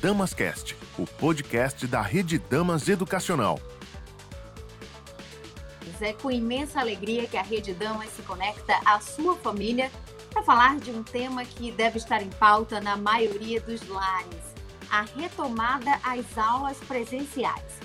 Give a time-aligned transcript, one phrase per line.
[0.00, 3.60] Damascast, o podcast da Rede Damas Educacional.
[6.00, 9.90] É com imensa alegria que a Rede Damas se conecta à sua família
[10.30, 14.54] para falar de um tema que deve estar em pauta na maioria dos lares:
[14.90, 17.78] a retomada às aulas presenciais.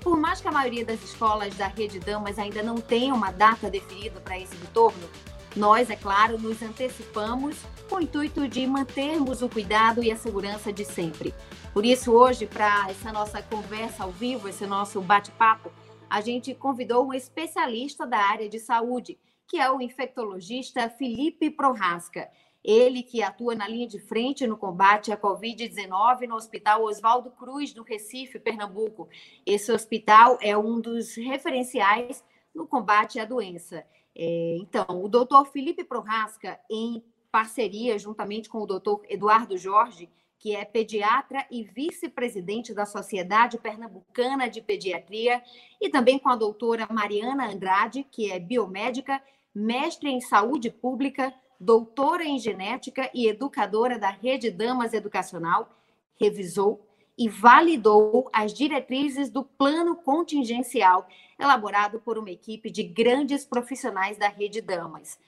[0.00, 3.70] Por mais que a maioria das escolas da Rede Damas ainda não tenha uma data
[3.70, 5.08] definida para esse retorno,
[5.56, 7.56] nós, é claro, nos antecipamos
[7.88, 11.34] com o intuito de mantermos o cuidado e a segurança de sempre.
[11.72, 15.72] Por isso, hoje, para essa nossa conversa ao vivo, esse nosso bate-papo,
[16.08, 22.28] a gente convidou um especialista da área de saúde, que é o infectologista Felipe Prorasca.
[22.62, 27.72] Ele que atua na linha de frente no combate à Covid-19 no Hospital Oswaldo Cruz,
[27.72, 29.08] do Recife, Pernambuco.
[29.46, 32.22] Esse hospital é um dos referenciais
[32.54, 33.84] no combate à doença.
[34.16, 40.56] É, então, o doutor Felipe Prorasca, em parceria juntamente com o doutor Eduardo Jorge, que
[40.56, 45.42] é pediatra e vice-presidente da Sociedade Pernambucana de Pediatria,
[45.80, 49.22] e também com a doutora Mariana Andrade, que é biomédica,
[49.54, 55.68] mestre em saúde pública, doutora em genética e educadora da Rede Damas Educacional,
[56.18, 56.89] revisou
[57.20, 61.06] e validou as diretrizes do plano contingencial
[61.38, 65.18] elaborado por uma equipe de grandes profissionais da Rede Damas.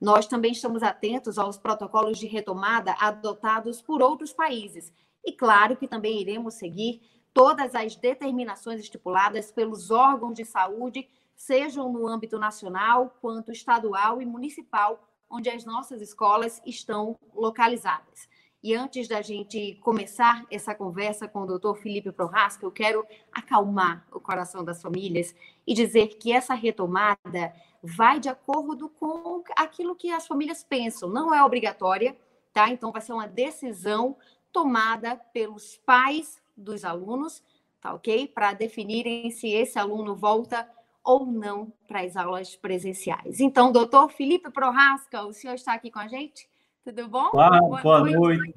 [0.00, 4.90] Nós também estamos atentos aos protocolos de retomada adotados por outros países
[5.22, 7.02] e, claro, que também iremos seguir
[7.34, 11.06] todas as determinações estipuladas pelos órgãos de saúde,
[11.36, 18.26] sejam no âmbito nacional, quanto estadual e municipal, onde as nossas escolas estão localizadas.
[18.62, 24.06] E antes da gente começar essa conversa com o doutor Felipe Prorasca, eu quero acalmar
[24.12, 25.34] o coração das famílias
[25.66, 31.34] e dizer que essa retomada vai de acordo com aquilo que as famílias pensam, não
[31.34, 32.16] é obrigatória,
[32.52, 32.68] tá?
[32.68, 34.16] Então vai ser uma decisão
[34.52, 37.42] tomada pelos pais dos alunos,
[37.80, 38.28] tá ok?
[38.28, 40.70] Para definirem se esse aluno volta
[41.02, 43.40] ou não para as aulas presenciais.
[43.40, 46.51] Então, doutor Felipe Prorasca, o senhor está aqui com a gente?
[46.84, 47.30] Tudo bom?
[47.32, 48.16] Olá, boa, boa noite.
[48.16, 48.54] noite.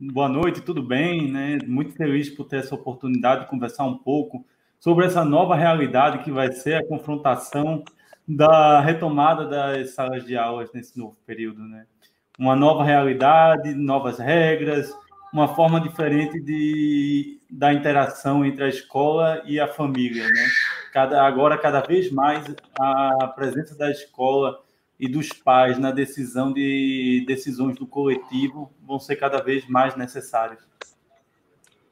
[0.00, 1.30] Boa noite, tudo bem?
[1.30, 1.56] Né?
[1.64, 4.44] Muito feliz por ter essa oportunidade de conversar um pouco
[4.80, 7.84] sobre essa nova realidade que vai ser a confrontação
[8.26, 11.62] da retomada das salas de aulas nesse novo período.
[11.62, 11.86] Né?
[12.36, 14.92] Uma nova realidade, novas regras,
[15.32, 20.24] uma forma diferente de, da interação entre a escola e a família.
[20.24, 20.48] Né?
[20.92, 22.44] Cada, agora, cada vez mais,
[22.80, 24.60] a presença da escola
[25.00, 30.68] e dos pais na decisão de decisões do coletivo vão ser cada vez mais necessárias.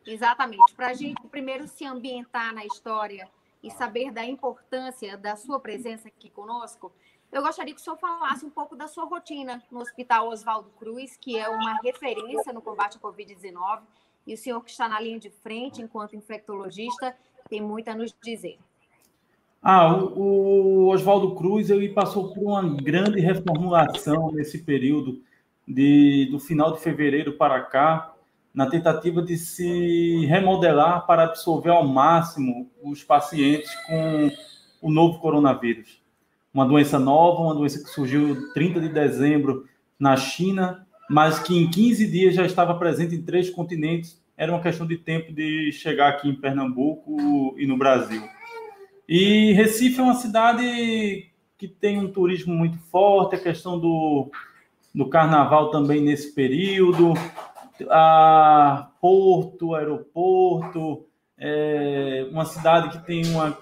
[0.06, 0.74] Exatamente.
[0.74, 3.26] Para a gente primeiro se ambientar na história
[3.62, 6.92] e saber da importância da sua presença aqui conosco,
[7.32, 11.16] eu gostaria que o senhor falasse um pouco da sua rotina no Hospital Oswaldo Cruz,
[11.16, 13.82] que é uma referência no combate à Covid-19,
[14.26, 17.16] e o senhor que está na linha de frente enquanto infectologista
[17.48, 18.58] tem muito a nos dizer.
[19.62, 25.20] Ah, o, o Oswaldo Cruz ele passou por uma grande reformulação nesse período
[25.66, 28.14] de, do final de fevereiro para cá,
[28.54, 34.30] na tentativa de se remodelar para absorver ao máximo os pacientes com
[34.80, 36.00] o novo coronavírus.
[36.52, 39.66] Uma doença nova, uma doença que surgiu 30 de dezembro
[39.98, 44.20] na China, mas que em 15 dias já estava presente em três continentes.
[44.36, 48.22] Era uma questão de tempo de chegar aqui em Pernambuco e no Brasil.
[49.08, 54.30] E Recife é uma cidade que tem um turismo muito forte, a questão do,
[54.94, 57.14] do carnaval também nesse período,
[57.90, 61.06] a Porto, aeroporto,
[61.38, 63.56] é uma cidade que tem uma,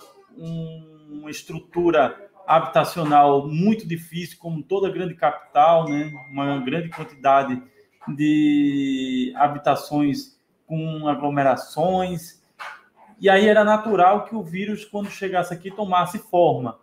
[1.08, 6.12] uma estrutura habitacional muito difícil, como toda grande capital, né?
[6.30, 7.62] uma grande quantidade
[8.08, 10.36] de habitações
[10.66, 12.42] com aglomerações,
[13.18, 16.78] e aí era natural que o vírus, quando chegasse aqui, tomasse forma.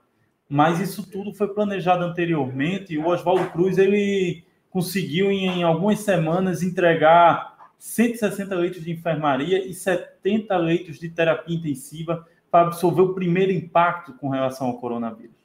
[0.49, 6.63] Mas isso tudo foi planejado anteriormente e o Oswaldo Cruz ele conseguiu, em, algumas semanas,
[6.63, 13.51] entregar 160 leitos de enfermaria e 70 leitos de terapia intensiva para absorver o primeiro
[13.51, 15.35] impacto com relação ao coronavírus.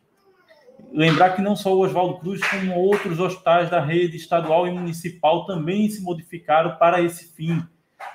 [0.93, 5.45] Lembrar que não só o Oswaldo Cruz, como outros hospitais da rede estadual e municipal
[5.45, 7.63] também se modificaram para esse fim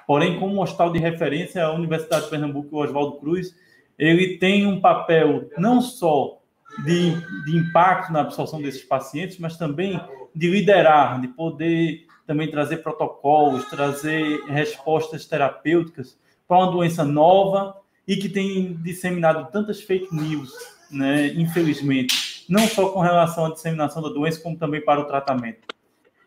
[0.06, 3.56] Porém, como hospital de referência, a Universidade de Pernambuco o Oswaldo Cruz,
[3.98, 6.40] ele tem um papel não só
[6.84, 7.12] de,
[7.46, 10.00] de impacto na absorção desses pacientes, mas também
[10.36, 16.18] de liderar, de poder também trazer protocolos, trazer respostas terapêuticas
[16.48, 17.76] para uma doença nova
[18.08, 20.52] e que tem disseminado tantas fake news,
[20.90, 25.68] né, infelizmente, não só com relação à disseminação da doença, como também para o tratamento.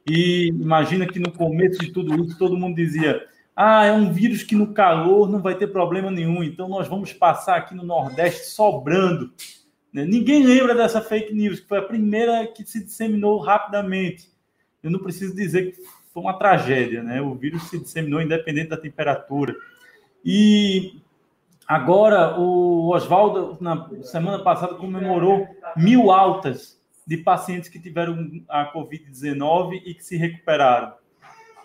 [0.08, 3.26] E imagina que no começo de tudo isso, todo mundo dizia:
[3.58, 7.10] Ah, é um vírus que no calor não vai ter problema nenhum, então nós vamos
[7.14, 9.32] passar aqui no Nordeste sobrando.
[9.90, 10.04] Né?
[10.04, 14.30] Ninguém lembra dessa fake news, que foi a primeira que se disseminou rapidamente.
[14.82, 15.82] Eu não preciso dizer que
[16.12, 17.20] foi uma tragédia, né?
[17.22, 19.56] O vírus se disseminou independente da temperatura.
[20.22, 21.00] E
[21.66, 29.80] agora o Oswaldo, na semana passada, comemorou mil altas de pacientes que tiveram a Covid-19
[29.84, 30.92] e que se recuperaram.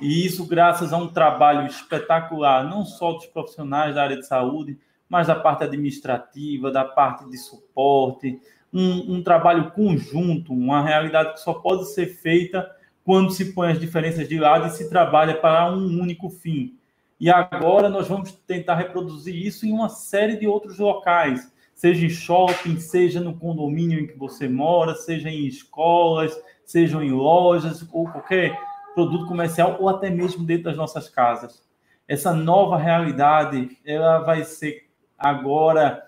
[0.01, 4.79] E isso graças a um trabalho espetacular, não só dos profissionais da área de saúde,
[5.07, 8.39] mas da parte administrativa, da parte de suporte,
[8.73, 12.67] um, um, trabalho conjunto, uma realidade que só pode ser feita
[13.03, 16.77] quando se põe as diferenças de lado e se trabalha para um único fim.
[17.19, 22.09] E agora nós vamos tentar reproduzir isso em uma série de outros locais, seja em
[22.09, 28.09] shopping, seja no condomínio em que você mora, seja em escolas, seja em lojas ou
[28.09, 28.57] qualquer
[28.93, 31.63] produto comercial ou até mesmo dentro das nossas casas.
[32.07, 36.03] Essa nova realidade, ela vai ser agora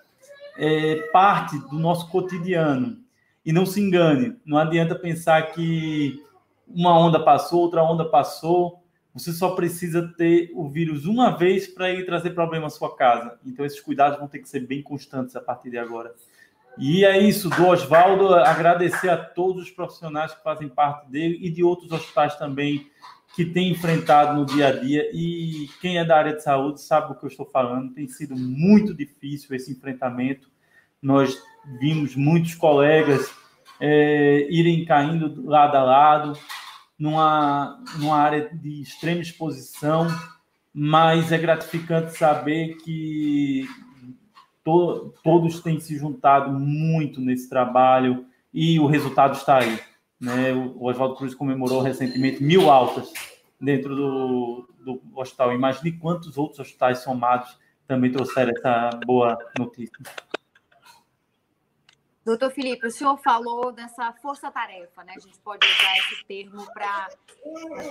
[0.58, 2.98] é, parte do nosso cotidiano.
[3.44, 6.22] E não se engane, não adianta pensar que
[6.66, 8.82] uma onda passou, outra onda passou.
[9.12, 13.38] Você só precisa ter o vírus uma vez para ele trazer problema à sua casa.
[13.46, 16.14] Então, esses cuidados vão ter que ser bem constantes a partir de agora.
[16.78, 21.50] E é isso, do Oswaldo, agradecer a todos os profissionais que fazem parte dele e
[21.50, 22.90] de outros hospitais também
[23.34, 25.08] que tem enfrentado no dia a dia.
[25.12, 27.92] E quem é da área de saúde sabe o que eu estou falando.
[27.92, 30.48] Tem sido muito difícil esse enfrentamento.
[31.02, 31.36] Nós
[31.80, 33.30] vimos muitos colegas
[33.80, 36.38] é, irem caindo lado a lado,
[36.98, 40.06] numa, numa área de extrema exposição,
[40.72, 43.68] mas é gratificante saber que
[44.64, 49.78] to, todos têm se juntado muito nesse trabalho e o resultado está aí.
[50.20, 50.52] Né?
[50.54, 53.12] O Oswaldo Cruz comemorou recentemente mil altas
[53.60, 55.52] dentro do, do hospital.
[55.52, 59.98] Imagine quantos outros hospitais somados também trouxeram essa boa notícia.
[62.24, 65.12] Doutor Felipe, o senhor falou dessa força-tarefa, né?
[65.14, 67.10] A gente pode usar esse termo para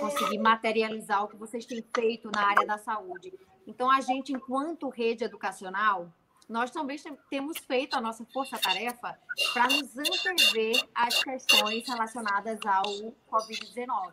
[0.00, 3.32] conseguir materializar o que vocês têm feito na área da saúde.
[3.64, 6.12] Então, a gente, enquanto rede educacional,
[6.48, 6.98] nós também
[7.30, 9.18] temos feito a nossa força-tarefa
[9.52, 12.84] para nos antever as questões relacionadas ao
[13.30, 14.12] Covid-19.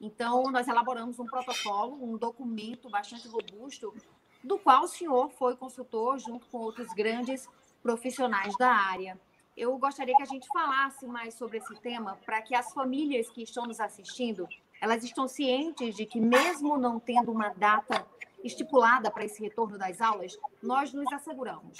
[0.00, 3.94] Então, nós elaboramos um protocolo, um documento bastante robusto,
[4.42, 7.48] do qual o senhor foi consultor junto com outros grandes
[7.82, 9.18] profissionais da área.
[9.56, 13.42] Eu gostaria que a gente falasse mais sobre esse tema para que as famílias que
[13.42, 14.46] estão nos assistindo,
[14.80, 18.06] elas estão cientes de que mesmo não tendo uma data
[18.44, 21.76] estipulada para esse retorno das aulas, nós nos asseguramos.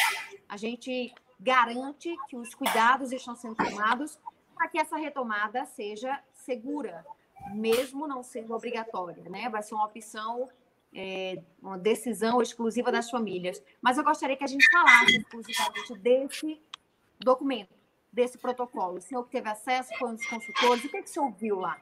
[0.49, 4.19] A gente garante que os cuidados estão sendo tomados
[4.55, 7.05] para que essa retomada seja segura,
[7.52, 9.49] mesmo não sendo obrigatória, né?
[9.49, 10.49] Vai ser uma opção,
[10.93, 13.62] é, uma decisão exclusiva das famílias.
[13.82, 16.62] Mas eu gostaria que a gente falasse exclusivamente desse
[17.19, 17.75] documento,
[18.12, 18.99] desse protocolo.
[18.99, 21.31] O senhor que teve acesso, foi um dos consultores, o que, é que o senhor
[21.32, 21.78] viu lá?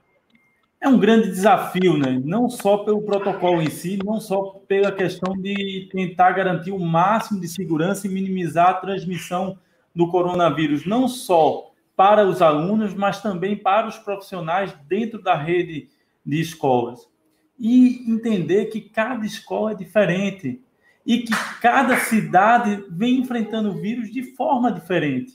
[0.82, 2.20] É um grande desafio, né?
[2.24, 7.40] não só pelo protocolo em si, não só pela questão de tentar garantir o máximo
[7.40, 9.56] de segurança e minimizar a transmissão
[9.94, 15.88] do coronavírus, não só para os alunos, mas também para os profissionais dentro da rede
[16.26, 17.08] de escolas.
[17.56, 20.60] E entender que cada escola é diferente
[21.06, 25.32] e que cada cidade vem enfrentando o vírus de forma diferente.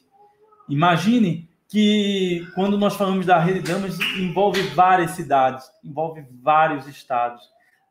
[0.67, 7.41] Imagine que quando nós falamos da rede Damas envolve várias cidades, envolve vários estados,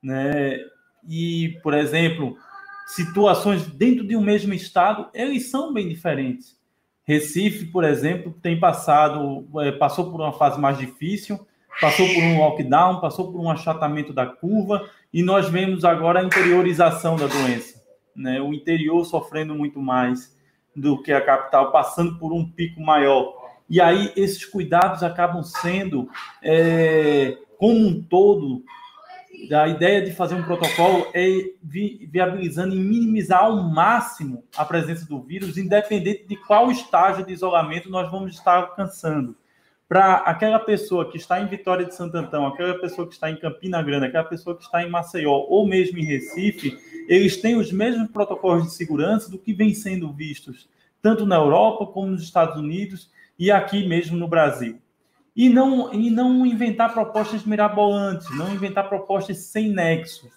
[0.03, 0.59] né?
[1.09, 2.37] E, por exemplo,
[2.87, 6.57] situações dentro de um mesmo estado, eles são bem diferentes.
[7.05, 11.47] Recife, por exemplo, tem passado, é, passou por uma fase mais difícil,
[11.81, 16.25] passou por um lockdown, passou por um achatamento da curva, e nós vemos agora a
[16.25, 17.81] interiorização da doença.
[18.15, 18.41] Né?
[18.41, 20.35] O interior sofrendo muito mais
[20.75, 23.36] do que a capital, passando por um pico maior.
[23.69, 26.09] E aí esses cuidados acabam sendo,
[26.43, 28.63] é, como um todo,
[29.53, 31.27] a ideia de fazer um protocolo é
[31.63, 37.33] vi, viabilizando e minimizar ao máximo a presença do vírus, independente de qual estágio de
[37.33, 39.37] isolamento nós vamos estar alcançando.
[39.89, 43.37] Para aquela pessoa que está em Vitória de Santo Antão, aquela pessoa que está em
[43.37, 46.77] Campina Grande, aquela pessoa que está em Maceió ou mesmo em Recife,
[47.09, 50.69] eles têm os mesmos protocolos de segurança do que vem sendo vistos
[51.07, 53.09] tanto na Europa como nos Estados Unidos
[53.39, 54.81] e aqui mesmo no Brasil
[55.37, 60.31] e não, e não inventar propostas mirabolantes, não inventar propostas sem nexos.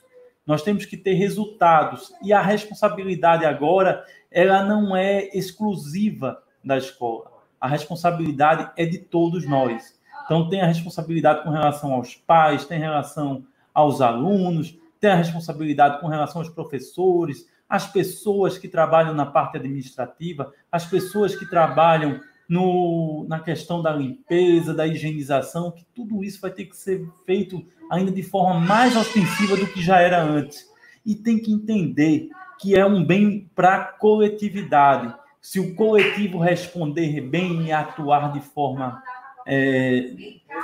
[0.46, 7.32] Nós temos que ter resultados e a responsabilidade agora ela não é exclusiva da escola.
[7.62, 9.98] A responsabilidade é de todos nós.
[10.26, 16.02] Então tem a responsabilidade com relação aos pais, tem relação aos alunos, tem a responsabilidade
[16.02, 22.20] com relação aos professores, as pessoas que trabalham na parte administrativa, as pessoas que trabalham
[22.50, 27.64] no, na questão da limpeza, da higienização, que tudo isso vai ter que ser feito
[27.92, 30.68] ainda de forma mais ostensiva do que já era antes.
[31.06, 32.30] E tem que entender
[32.60, 35.14] que é um bem para a coletividade.
[35.40, 39.02] Se o coletivo responder bem e atuar de forma,
[39.46, 40.12] é,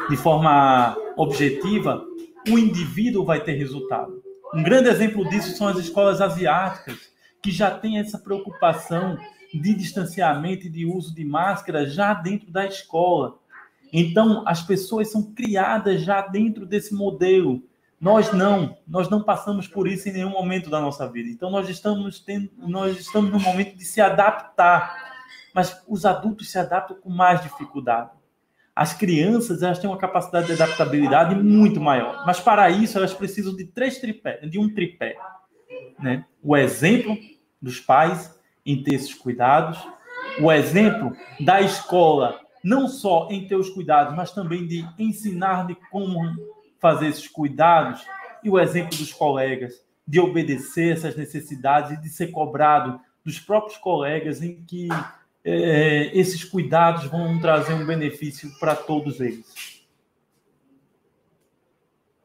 [0.10, 2.04] de forma objetiva,
[2.50, 4.24] o indivíduo vai ter resultado.
[4.54, 9.18] Um grande exemplo disso são as escolas asiáticas, que já têm essa preocupação
[9.59, 13.38] de distanciamento e de uso de máscara já dentro da escola.
[13.91, 17.63] Então, as pessoas são criadas já dentro desse modelo.
[18.00, 21.29] Nós não, nós não passamos por isso em nenhum momento da nossa vida.
[21.29, 25.15] Então, nós estamos tendo, nós estamos no momento de se adaptar.
[25.53, 28.09] Mas os adultos se adaptam com mais dificuldade.
[28.75, 32.25] As crianças, elas têm uma capacidade de adaptabilidade muito maior.
[32.25, 35.15] Mas para isso, elas precisam de três tripé, de um tripé,
[35.97, 36.25] né?
[36.43, 37.17] O exemplo
[37.62, 38.35] dos pais,
[38.65, 39.77] em ter esses cuidados,
[40.41, 45.75] o exemplo da escola, não só em ter os cuidados, mas também de ensinar de
[45.91, 46.19] como
[46.79, 48.05] fazer esses cuidados,
[48.43, 53.77] e o exemplo dos colegas, de obedecer essas necessidades e de ser cobrado dos próprios
[53.77, 54.88] colegas em que
[55.43, 59.84] é, esses cuidados vão trazer um benefício para todos eles.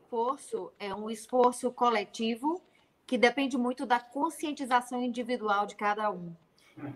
[0.03, 2.61] Esforço é um esforço coletivo
[3.11, 6.33] que depende muito da conscientização individual de cada um.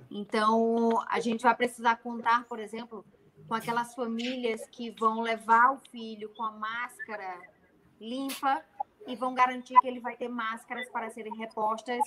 [0.09, 3.04] Então, a gente vai precisar contar, por exemplo,
[3.49, 7.37] com aquelas famílias que vão levar o filho com a máscara
[8.00, 8.62] limpa
[9.09, 12.00] e vão garantir que ele vai ter máscaras para serem repostas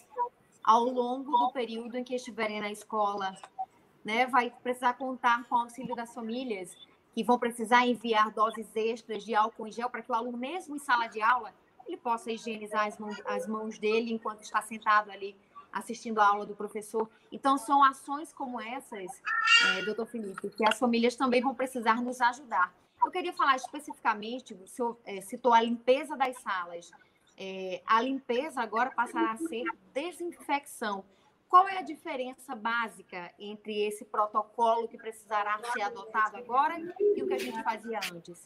[0.64, 3.36] ao longo do período em que estiverem na escola.
[4.06, 4.26] Né?
[4.26, 6.74] Vai precisar contar com o auxílio das famílias
[7.12, 10.78] que vão precisar enviar doses extras de álcool em gel para que o aluno, mesmo
[10.78, 11.54] em sala de aula,
[11.88, 15.36] ele possa higienizar as mãos, as mãos dele enquanto está sentado ali
[15.72, 17.10] assistindo a aula do professor.
[17.32, 19.22] Então, são ações como essas,
[19.70, 22.74] é, doutor Felipe, que as famílias também vão precisar nos ajudar.
[23.04, 26.92] Eu queria falar especificamente, o senhor é, citou a limpeza das salas.
[27.38, 29.64] É, a limpeza agora passará a ser
[29.94, 31.06] desinfecção.
[31.48, 37.28] Qual é a diferença básica entre esse protocolo que precisará ser adotado agora e o
[37.28, 38.44] que a gente fazia antes?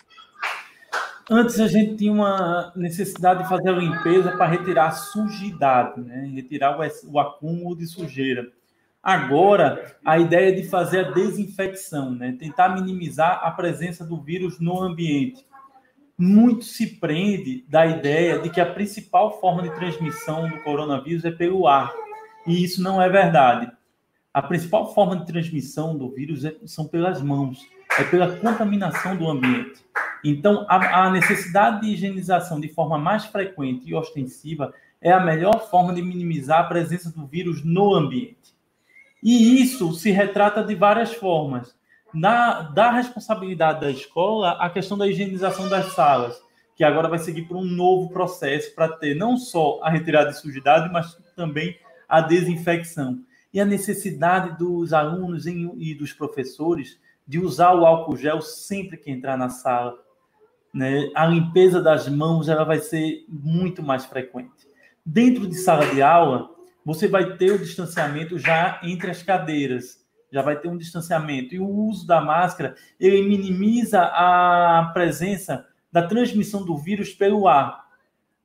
[1.29, 6.29] Antes a gente tinha uma necessidade de fazer a limpeza para retirar a sujidade, né?
[6.33, 8.47] retirar o, acúmulo de sujeira.
[9.03, 12.35] Agora, a ideia é de fazer a desinfecção, né?
[12.37, 15.45] tentar minimizar a presença do vírus no ambiente.
[16.17, 21.31] Muito se prende da ideia de que a principal forma de transmissão do coronavírus é
[21.31, 21.91] pelo ar.
[22.45, 23.71] E isso não é verdade.
[24.33, 27.59] A principal forma de transmissão do vírus é, são pelas mãos,
[27.99, 29.83] é pela contaminação do ambiente.
[30.23, 35.69] Então, a, a necessidade de higienização de forma mais frequente e ostensiva é a melhor
[35.69, 38.55] forma de minimizar a presença do vírus no ambiente.
[39.23, 41.75] E isso se retrata de várias formas.
[42.13, 46.41] Na, da responsabilidade da escola, a questão da higienização das salas,
[46.75, 50.39] que agora vai seguir por um novo processo para ter não só a retirada de
[50.39, 53.19] sujidade, mas também a desinfecção.
[53.53, 59.11] E a necessidade dos alunos e dos professores de usar o álcool gel sempre que
[59.11, 59.97] entrar na sala,
[60.73, 64.69] né, a limpeza das mãos ela vai ser muito mais frequente.
[65.05, 66.49] Dentro de sala de aula,
[66.85, 71.53] você vai ter o distanciamento já entre as cadeiras, já vai ter um distanciamento.
[71.53, 77.81] E o uso da máscara, ele minimiza a presença da transmissão do vírus pelo ar.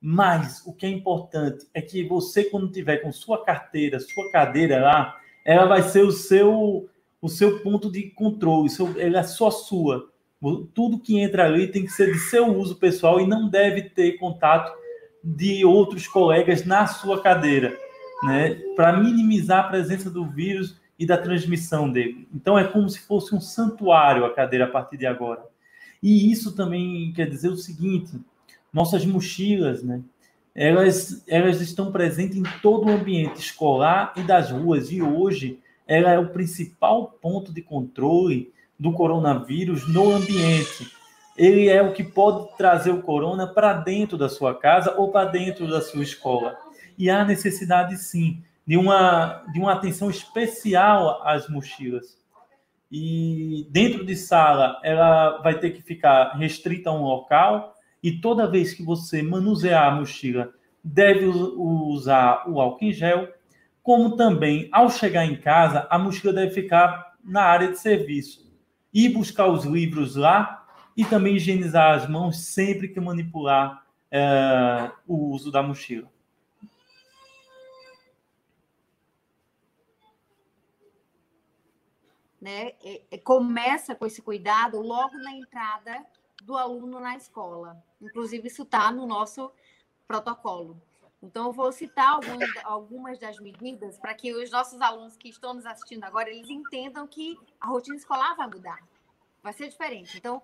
[0.01, 4.81] Mas o que é importante é que você, quando tiver com sua carteira, sua cadeira
[4.81, 6.89] lá, ela vai ser o seu,
[7.23, 10.11] o seu ponto de controle, seu, ela é só sua.
[10.75, 14.19] Tudo que entra ali tem que ser de seu uso pessoal e não deve ter
[14.19, 14.73] contato
[15.23, 17.77] de outros colegas na sua cadeira,
[18.23, 18.55] né?
[18.77, 22.29] Para minimizar a presença do vírus e da transmissão dele.
[22.35, 25.43] Então é como se fosse um santuário a cadeira a partir de agora.
[26.03, 28.13] E isso também quer dizer o seguinte:
[28.73, 30.01] nossas mochilas, né?
[30.55, 34.91] Elas, elas estão presentes em todo o ambiente escolar e das ruas.
[34.91, 40.91] E hoje ela é o principal ponto de controle do coronavírus no ambiente.
[41.37, 45.31] Ele é o que pode trazer o corona para dentro da sua casa ou para
[45.31, 46.57] dentro da sua escola.
[46.97, 52.19] E há necessidade, sim, de uma, de uma atenção especial às mochilas.
[52.91, 57.75] E dentro de sala, ela vai ter que ficar restrita a um local.
[58.03, 60.51] E toda vez que você manusear a mochila,
[60.83, 63.29] deve usar o álcool em gel.
[63.83, 68.46] Como também, ao chegar em casa, a mochila deve ficar na área de serviço
[68.97, 75.35] ir buscar os livros lá e também higienizar as mãos sempre que manipular é, o
[75.35, 76.11] uso da mochila.
[82.41, 82.73] Né?
[83.25, 86.07] começa com esse cuidado logo na entrada
[86.43, 87.83] do aluno na escola.
[88.01, 89.53] Inclusive, isso está no nosso
[90.07, 90.81] protocolo.
[91.27, 92.21] Então, eu vou citar
[92.63, 97.05] algumas, das medidas para que os nossos alunos que estão nos assistindo agora, eles entendam
[97.05, 98.79] que a rotina escolar vai mudar,
[99.43, 100.17] vai ser diferente.
[100.17, 100.41] Então,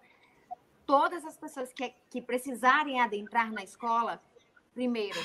[0.84, 4.20] todas as pessoas que, que precisarem adentrar na escola,
[4.74, 5.20] primeiro,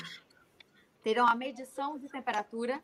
[1.02, 2.80] terão a medição de temperatura,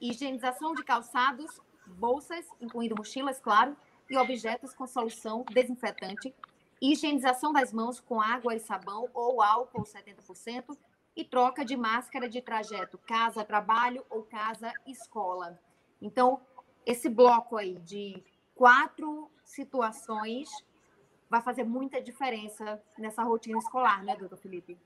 [0.00, 3.76] higienização de calçados, bolsas, incluindo mochilas, claro,
[4.08, 6.34] e objetos com solução desinfetante,
[6.80, 10.74] higienização das mãos com água e sabão ou álcool 70%,
[11.16, 15.58] e troca de máscara de trajeto casa-trabalho ou casa-escola.
[16.00, 16.40] Então,
[16.84, 18.22] esse bloco aí de
[18.54, 20.48] quatro situações
[21.30, 24.76] vai fazer muita diferença nessa rotina escolar, né, doutor Felipe?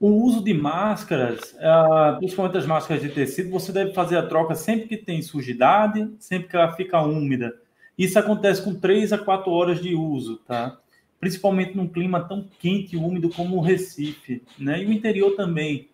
[0.00, 4.54] O uso de máscaras, ah, principalmente as máscaras de tecido, você deve fazer a troca
[4.54, 7.60] sempre que tem sujidade, sempre que ela fica úmida.
[7.96, 10.78] Isso acontece com 3 a 4 horas de uso, tá?
[11.20, 14.82] Principalmente num clima tão quente e úmido como o Recife, né?
[14.82, 15.88] E o interior também.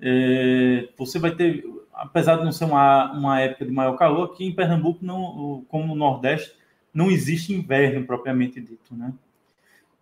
[0.00, 1.62] É, você vai ter,
[1.92, 5.88] apesar de não ser uma, uma época de maior calor, aqui em Pernambuco, não, como
[5.88, 6.54] no Nordeste,
[6.92, 9.12] não existe inverno propriamente dito, né?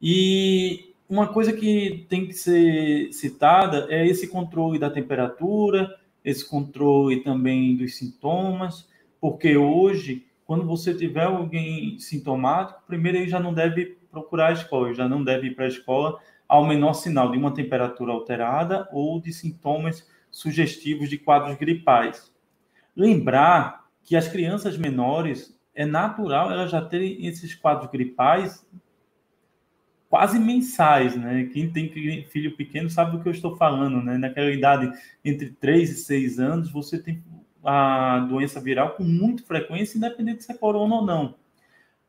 [0.00, 7.22] E uma coisa que tem que ser citada é esse controle da temperatura, esse controle
[7.22, 8.88] também dos sintomas,
[9.20, 14.94] porque hoje, quando você tiver alguém sintomático, primeiro ele já não deve procurar a escola,
[14.94, 19.20] já não deve ir para a escola ao menor sinal de uma temperatura alterada ou
[19.20, 22.32] de sintomas sugestivos de quadros gripais.
[22.96, 28.66] Lembrar que as crianças menores é natural elas já terem esses quadros gripais
[30.08, 31.44] quase mensais, né?
[31.52, 31.88] Quem tem
[32.24, 34.16] filho pequeno sabe do que eu estou falando, né?
[34.16, 34.90] Naquela idade
[35.24, 37.22] entre 3 e 6 anos, você tem
[37.62, 41.34] a doença viral com muita frequência, independente se é corona ou não.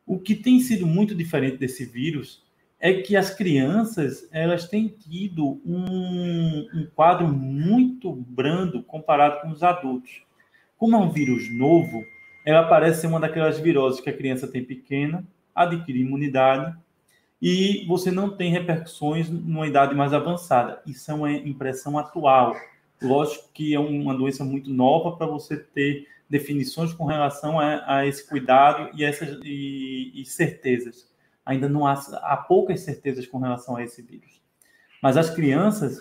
[0.10, 2.42] O que tem sido muito diferente desse vírus
[2.80, 9.62] é que as crianças elas têm tido um, um quadro muito brando comparado com os
[9.62, 10.24] adultos.
[10.80, 12.04] Como é um vírus novo,
[12.44, 16.76] ela parece ser uma daquelas viroses que a criança tem pequena, adquire imunidade
[17.40, 20.82] e você não tem repercussões numa idade mais avançada.
[20.88, 22.56] Isso é uma impressão atual.
[23.00, 28.06] Lógico que é uma doença muito nova para você ter definições com relação a, a
[28.06, 31.10] esse cuidado e essas e, e, certezas.
[31.46, 34.40] Ainda não há, há poucas certezas com relação a esse vírus.
[35.02, 35.98] Mas as crianças,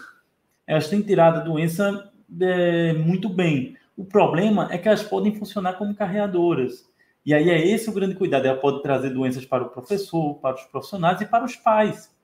[0.66, 3.76] elas têm tirado a doença é, muito bem.
[3.96, 6.86] O problema é que elas podem funcionar como carreadoras.
[7.24, 8.46] E aí é esse o grande cuidado.
[8.46, 12.14] Ela pode trazer doenças para o professor, para os profissionais e para os pais.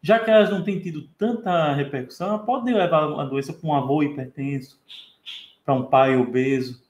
[0.00, 3.74] Já que elas não têm tido tanta repercussão, ela pode levar a doença para um
[3.74, 4.80] avô hipertenso,
[5.64, 6.82] para um pai obeso,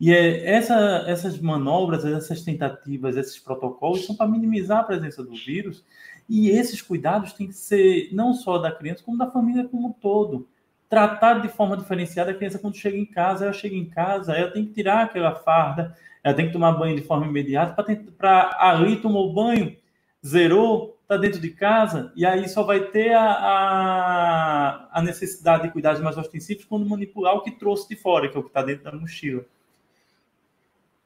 [0.00, 5.34] e é, essa, essas manobras, essas tentativas, esses protocolos são para minimizar a presença do
[5.34, 5.84] vírus.
[6.28, 9.92] E esses cuidados têm que ser não só da criança, como da família como um
[9.92, 10.46] todo.
[10.88, 13.44] Tratar de forma diferenciada a criança quando chega em casa.
[13.44, 16.94] Ela chega em casa, ela tem que tirar aquela farda, ela tem que tomar banho
[16.96, 17.82] de forma imediata
[18.16, 19.76] para ali tomou banho,
[20.24, 25.70] zerou, está dentro de casa, e aí só vai ter a, a, a necessidade de
[25.70, 28.62] cuidados mais ostensivos quando manipular o que trouxe de fora, que é o que está
[28.62, 29.44] dentro da mochila.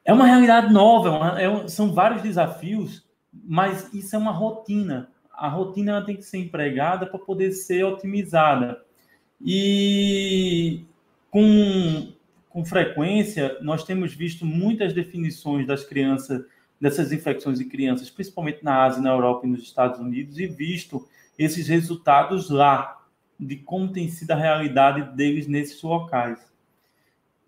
[0.05, 1.09] É uma realidade nova,
[1.41, 5.11] é uma, é, são vários desafios, mas isso é uma rotina.
[5.33, 8.83] A rotina ela tem que ser empregada para poder ser otimizada.
[9.41, 10.85] E
[11.31, 12.13] com,
[12.49, 16.45] com frequência, nós temos visto muitas definições das crianças,
[16.81, 21.09] dessas infecções em crianças, principalmente na Ásia, na Europa e nos Estados Unidos, e visto
[21.39, 23.01] esses resultados lá,
[23.39, 26.39] de como tem sido a realidade deles nesses locais.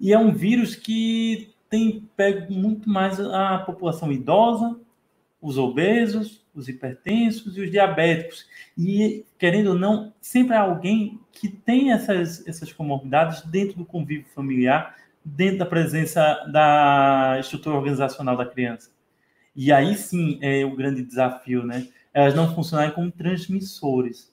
[0.01, 4.79] E é um vírus que tem pego muito mais a população idosa,
[5.43, 8.47] os obesos, os hipertensos e os diabéticos.
[8.79, 14.29] E, querendo ou não, sempre há alguém que tem essas, essas comorbidades dentro do convívio
[14.33, 18.93] familiar, dentro da presença da estrutura organizacional da criança.
[19.57, 21.89] E aí sim é o grande desafio, né?
[22.13, 24.33] Elas não funcionarem como transmissores.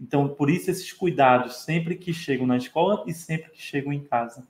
[0.00, 4.02] Então, por isso, esses cuidados sempre que chegam na escola e sempre que chegam em
[4.02, 4.48] casa.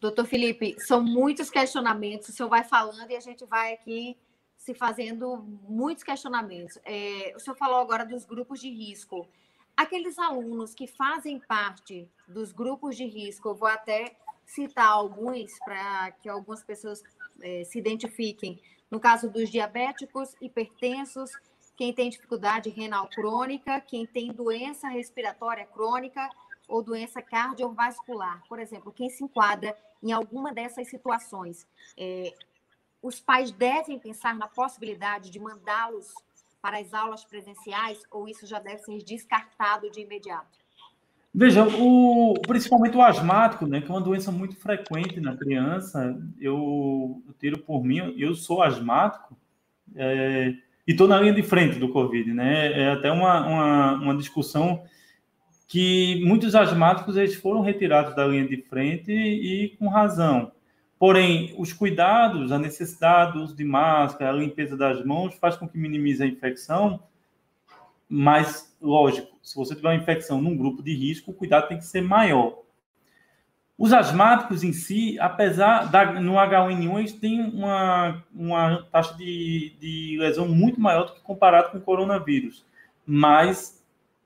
[0.00, 4.16] Doutor Felipe, são muitos questionamentos, o senhor vai falando e a gente vai aqui
[4.56, 5.36] se fazendo
[5.68, 6.78] muitos questionamentos.
[6.84, 9.28] É, o senhor falou agora dos grupos de risco.
[9.76, 16.12] Aqueles alunos que fazem parte dos grupos de risco, eu vou até citar alguns para
[16.12, 17.02] que algumas pessoas
[17.42, 18.58] é, se identifiquem.
[18.90, 21.30] No caso dos diabéticos, hipertensos,
[21.76, 26.28] quem tem dificuldade renal crônica, quem tem doença respiratória crônica
[26.70, 28.42] ou doença cardiovascular.
[28.48, 31.66] Por exemplo, quem se enquadra em alguma dessas situações,
[31.98, 32.32] é,
[33.02, 36.14] os pais devem pensar na possibilidade de mandá-los
[36.62, 40.60] para as aulas presenciais ou isso já deve ser descartado de imediato?
[41.32, 47.22] Veja, o, principalmente o asmático, né, que é uma doença muito frequente na criança, eu,
[47.26, 49.36] eu tiro por mim, eu sou asmático
[49.94, 50.54] é,
[50.86, 52.72] e estou na linha de frente do Covid, né?
[52.72, 54.82] É até uma, uma, uma discussão
[55.70, 60.50] que muitos asmáticos eles foram retirados da linha de frente e, com razão.
[60.98, 65.68] Porém, os cuidados, a necessidade do uso de máscara, a limpeza das mãos faz com
[65.68, 67.00] que minimize a infecção,
[68.08, 71.86] mas, lógico, se você tiver uma infecção num grupo de risco, o cuidado tem que
[71.86, 72.58] ser maior.
[73.78, 80.16] Os asmáticos em si, apesar da, no H1N1, eles têm uma, uma taxa de, de
[80.18, 82.66] lesão muito maior do que comparado com o coronavírus,
[83.06, 83.79] mas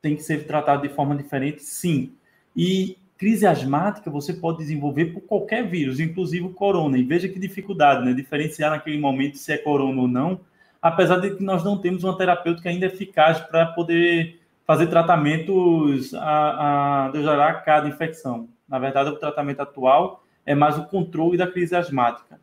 [0.04, 2.12] tem que ser tratado de forma diferente, sim.
[2.54, 6.98] E crise asmática você pode desenvolver por qualquer vírus, inclusive o corona.
[6.98, 8.12] E veja que dificuldade, né?
[8.12, 10.40] Diferenciar naquele momento se é corona ou não,
[10.82, 17.06] apesar de que nós não temos uma terapêutica ainda eficaz para poder fazer tratamentos a,
[17.06, 18.46] a cada infecção.
[18.68, 22.38] Na verdade, o tratamento atual é mais o controle da crise asmática.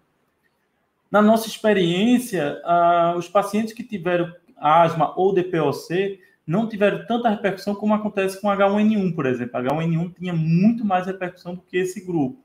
[1.12, 6.20] Na nossa experiência, ah, os pacientes que tiveram asma ou DPOC
[6.52, 9.60] não tiveram tanta repercussão como acontece com H1N1, por exemplo.
[9.62, 12.44] H1N1 tinha muito mais repercussão do que esse grupo.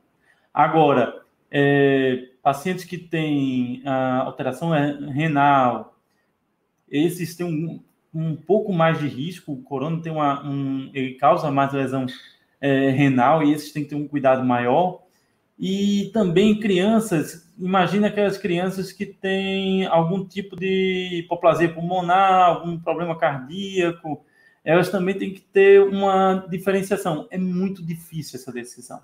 [0.54, 4.70] Agora, é, pacientes que têm ah, alteração
[5.10, 5.98] renal,
[6.88, 7.82] esses têm um,
[8.14, 9.52] um pouco mais de risco.
[9.52, 12.06] O corona tem uma, um, ele causa mais lesão
[12.60, 15.02] é, renal e esses têm que ter um cuidado maior.
[15.58, 23.18] E também crianças, imagina aquelas crianças que têm algum tipo de hipoplasia pulmonar, algum problema
[23.18, 24.24] cardíaco,
[24.64, 27.28] elas também têm que ter uma diferenciação.
[27.30, 29.00] É muito difícil essa decisão.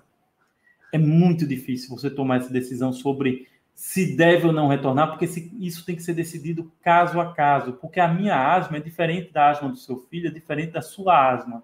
[0.91, 5.25] É muito difícil você tomar essa decisão sobre se deve ou não retornar, porque
[5.59, 9.49] isso tem que ser decidido caso a caso, porque a minha asma é diferente da
[9.49, 11.63] asma do seu filho, é diferente da sua asma.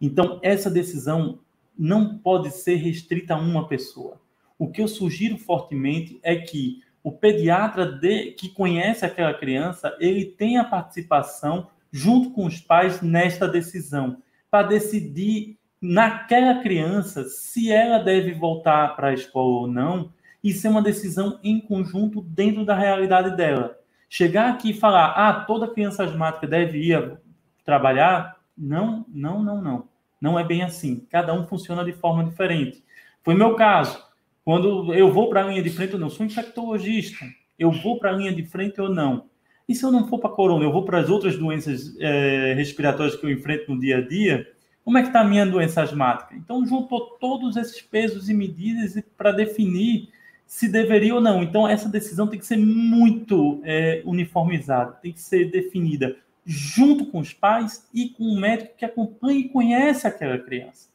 [0.00, 1.38] Então, essa decisão
[1.78, 4.20] não pode ser restrita a uma pessoa.
[4.60, 10.26] O que eu sugiro fortemente é que o pediatra de, que conhece aquela criança, ele
[10.26, 14.18] tenha participação junto com os pais nesta decisão,
[14.50, 20.12] para decidir naquela criança se ela deve voltar para a escola ou não,
[20.44, 23.78] e ser uma decisão em conjunto dentro da realidade dela.
[24.10, 27.18] Chegar aqui e falar, ah, toda criança asmática deve ir
[27.64, 29.88] trabalhar, não, não, não, não.
[30.20, 31.06] Não é bem assim.
[31.08, 32.84] Cada um funciona de forma diferente.
[33.22, 34.09] Foi meu caso.
[34.50, 37.24] Quando eu vou para a linha de frente ou não, sou infectologista.
[37.56, 39.26] Eu vou para a linha de frente ou não.
[39.68, 42.52] E se eu não for para a corona, eu vou para as outras doenças é,
[42.54, 44.50] respiratórias que eu enfrento no dia a dia,
[44.84, 46.34] como é que está a minha doença asmática?
[46.34, 50.08] Então, juntou todos esses pesos e medidas para definir
[50.48, 51.44] se deveria ou não.
[51.44, 57.20] Então, essa decisão tem que ser muito é, uniformizada, tem que ser definida junto com
[57.20, 60.89] os pais e com o médico que acompanha e conhece aquela criança.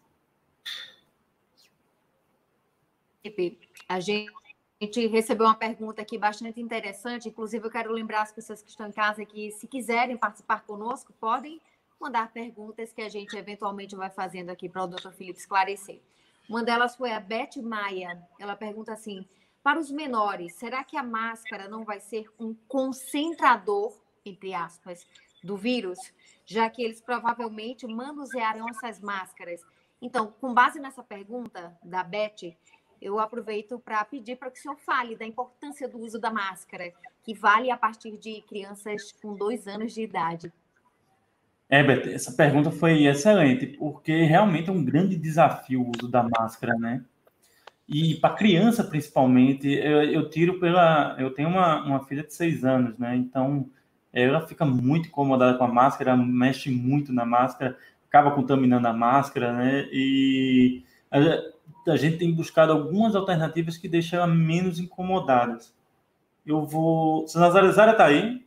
[3.87, 7.29] A gente recebeu uma pergunta aqui bastante interessante.
[7.29, 11.13] Inclusive, eu quero lembrar as pessoas que estão em casa que, se quiserem participar conosco,
[11.13, 11.61] podem
[11.99, 16.01] mandar perguntas que a gente eventualmente vai fazendo aqui para o doutor Felipe esclarecer.
[16.49, 18.21] Uma delas foi a Beth Maia.
[18.39, 19.25] Ela pergunta assim:
[19.63, 25.07] para os menores, será que a máscara não vai ser um concentrador, entre aspas,
[25.43, 25.99] do vírus,
[26.45, 29.61] já que eles provavelmente manusearão essas máscaras.
[30.01, 32.55] Então, com base nessa pergunta da Beth,
[33.01, 36.91] eu aproveito para pedir para que o senhor fale da importância do uso da máscara,
[37.23, 40.51] que vale a partir de crianças com dois anos de idade.
[41.67, 46.23] É, Beth, essa pergunta foi excelente, porque realmente é um grande desafio o uso da
[46.23, 47.03] máscara, né?
[47.87, 51.15] E para criança, principalmente, eu, eu, tiro pela.
[51.19, 53.15] Eu tenho uma, uma filha de seis anos, né?
[53.15, 53.69] Então,
[54.11, 57.77] ela fica muito incomodada com a máscara, mexe muito na máscara,
[58.07, 59.87] acaba contaminando a máscara, né?
[59.91, 60.83] E
[61.85, 65.57] a, a gente tem buscado algumas alternativas que deixam ela menos incomodada.
[66.45, 67.27] Eu vou.
[67.27, 68.45] Se Nazarezária está aí,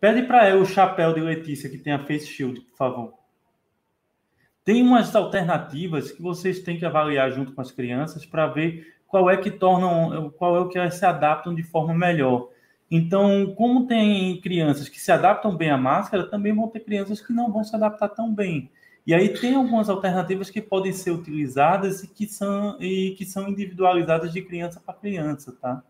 [0.00, 3.14] pede para ela o chapéu de Letícia que tem a face shield, por favor.
[4.64, 9.30] Tem umas alternativas que vocês têm que avaliar junto com as crianças para ver qual
[9.30, 12.48] é que tornam, qual é o que elas se adaptam de forma melhor.
[12.90, 17.32] Então, como tem crianças que se adaptam bem à máscara, também vão ter crianças que
[17.32, 18.70] não vão se adaptar tão bem.
[19.06, 23.48] E aí tem algumas alternativas que podem ser utilizadas e que são, e que são
[23.48, 25.82] individualizadas de criança para criança, tá?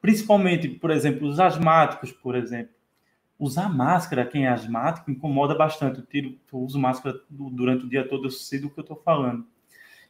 [0.00, 2.74] Principalmente, por exemplo, os asmáticos, por exemplo.
[3.38, 5.98] usar máscara, quem é asmático, incomoda bastante.
[5.98, 8.96] Eu, tiro, eu uso máscara durante o dia todo, eu sei do que eu estou
[9.04, 9.46] falando.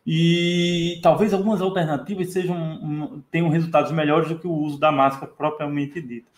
[0.07, 6.01] E talvez algumas alternativas sejam tenham resultados melhores do que o uso da máscara propriamente
[6.01, 6.31] dita.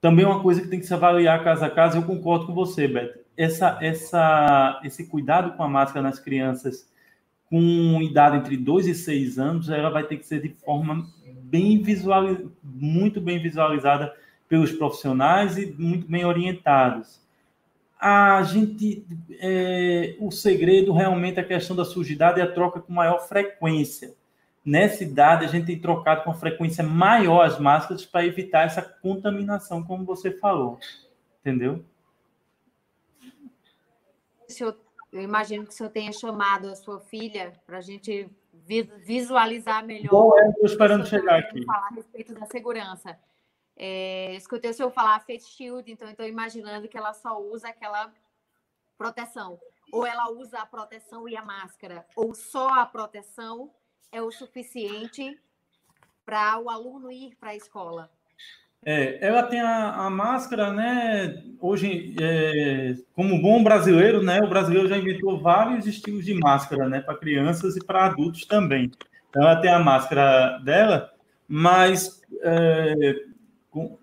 [0.00, 2.86] Também uma coisa que tem que se avaliar caso a caso, eu concordo com você,
[2.86, 3.23] Beto.
[3.36, 6.88] Essa, essa, esse cuidado com a máscara nas crianças
[7.50, 11.06] com idade entre 2 e 6 anos, ela vai ter que ser de forma
[11.42, 12.24] bem visual,
[12.62, 14.12] muito bem visualizada
[14.48, 17.24] pelos profissionais e muito bem orientados
[18.06, 19.02] a gente
[19.40, 24.12] é, o segredo realmente é a questão da sujidade e a troca com maior frequência.
[24.62, 29.82] Nessa idade, a gente tem trocado com frequência maior as máscaras para evitar essa contaminação,
[29.82, 30.78] como você falou.
[31.40, 31.82] Entendeu?
[34.62, 34.76] Eu,
[35.12, 38.30] eu imagino que o senhor tenha chamado a sua filha para a gente
[39.04, 40.10] visualizar melhor.
[40.10, 41.64] Bom, é, estou esperando chegar aqui.
[41.64, 43.18] Falar a respeito da segurança.
[43.76, 48.12] É, escutei o senhor falar face shield, então estou imaginando que ela só usa aquela
[48.96, 49.58] proteção.
[49.92, 53.70] Ou ela usa a proteção e a máscara, ou só a proteção
[54.10, 55.38] é o suficiente
[56.24, 58.10] para o aluno ir para a escola.
[58.86, 61.42] É, ela tem a, a máscara, né?
[61.60, 64.40] Hoje, é, como bom brasileiro, né?
[64.40, 67.00] O brasileiro já inventou vários estilos de máscara, né?
[67.00, 68.90] Para crianças e para adultos também.
[69.30, 71.10] Então, ela tem a máscara dela,
[71.48, 73.14] mas é,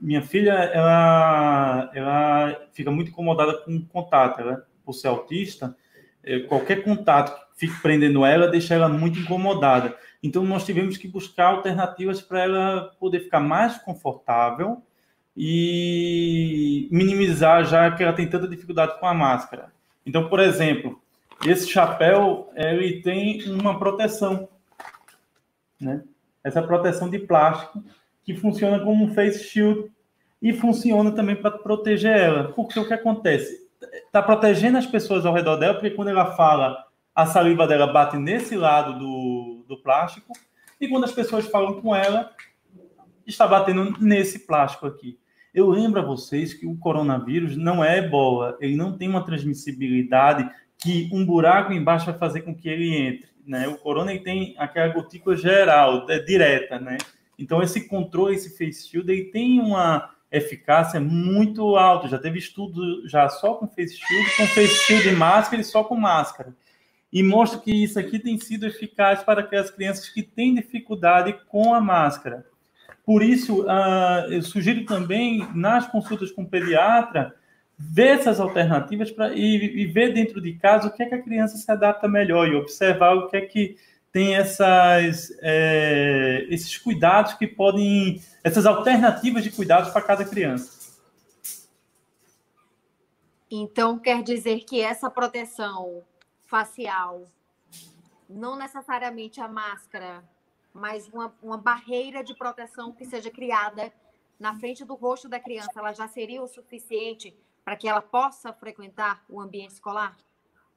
[0.02, 5.76] minha filha, ela, ela fica muito incomodada com o contato, ela, por ser autista,
[6.24, 9.96] é, qualquer contato que fique prendendo ela deixa ela muito incomodada.
[10.24, 14.82] Então, nós tivemos que buscar alternativas para ela poder ficar mais confortável
[15.36, 19.72] e minimizar já que ela tem tanta dificuldade com a máscara.
[20.06, 21.02] Então, por exemplo,
[21.46, 24.48] esse chapéu ele tem uma proteção,
[25.80, 26.04] né?
[26.44, 27.84] Essa proteção de plástico
[28.24, 29.92] que funciona como um face shield
[30.42, 32.52] e funciona também para proteger ela.
[32.54, 33.68] Porque o que acontece?
[34.06, 38.18] Está protegendo as pessoas ao redor dela, porque quando ela fala, a saliva dela bate
[38.18, 39.41] nesse lado do,
[39.76, 40.34] do plástico,
[40.80, 42.32] e quando as pessoas falam com ela,
[43.26, 45.20] está batendo nesse plástico aqui.
[45.54, 50.50] Eu lembro a vocês que o coronavírus não é ebola, ele não tem uma transmissibilidade
[50.78, 53.30] que um buraco embaixo vai fazer com que ele entre.
[53.46, 53.68] Né?
[53.68, 56.98] O corona ele tem aquela gotícula geral, é direta, né?
[57.38, 62.08] Então, esse controle, esse face shield, ele tem uma eficácia muito alta.
[62.08, 65.84] Já teve estudo já só com face shield, com face shield e máscara e só
[65.84, 66.56] com máscara.
[67.12, 71.74] E mostra que isso aqui tem sido eficaz para aquelas crianças que têm dificuldade com
[71.74, 72.46] a máscara.
[73.06, 77.36] Por isso, uh, eu sugiro também, nas consultas com o pediatra,
[77.78, 81.22] ver essas alternativas pra, e, e ver dentro de casa o que é que a
[81.22, 83.76] criança se adapta melhor e observar o que é que
[84.12, 90.80] tem essas, é, esses cuidados que podem, essas alternativas de cuidados para cada criança.
[93.50, 96.04] Então, quer dizer que essa proteção
[96.52, 97.32] facial,
[98.30, 100.22] não necessariamente a máscara,
[100.74, 103.90] mas uma, uma barreira de proteção que seja criada
[104.38, 107.34] na frente do rosto da criança, ela já seria o suficiente
[107.64, 110.18] para que ela possa frequentar o ambiente escolar?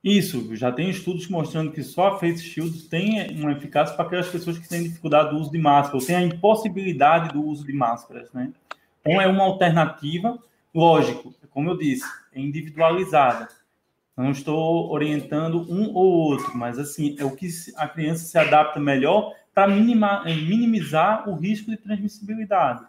[0.03, 4.29] Isso, já tem estudos mostrando que só a Face Shield tem uma eficácia para aquelas
[4.29, 7.73] pessoas que têm dificuldade do uso de máscara, ou têm a impossibilidade do uso de
[7.73, 8.53] máscaras, né?
[9.01, 10.39] Então, é uma alternativa,
[10.73, 13.49] lógico, como eu disse, é individualizada.
[14.17, 18.79] Não estou orientando um ou outro, mas, assim, é o que a criança se adapta
[18.79, 22.87] melhor para minimizar o risco de transmissibilidade.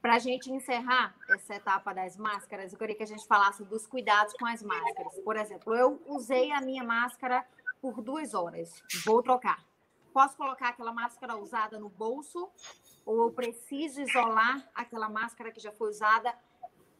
[0.00, 3.88] Para a gente encerrar essa etapa das máscaras, eu queria que a gente falasse dos
[3.88, 5.18] cuidados com as máscaras.
[5.24, 7.44] Por exemplo, eu usei a minha máscara
[7.80, 9.64] por duas horas, vou trocar.
[10.12, 12.48] Posso colocar aquela máscara usada no bolso
[13.04, 16.32] ou eu preciso isolar aquela máscara que já foi usada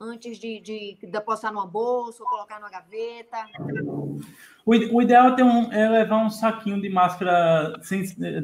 [0.00, 3.46] antes de, de depositar numa bolsa ou colocar numa gaveta?
[4.64, 7.74] O, o ideal é, um, é, levar um saquinho de máscara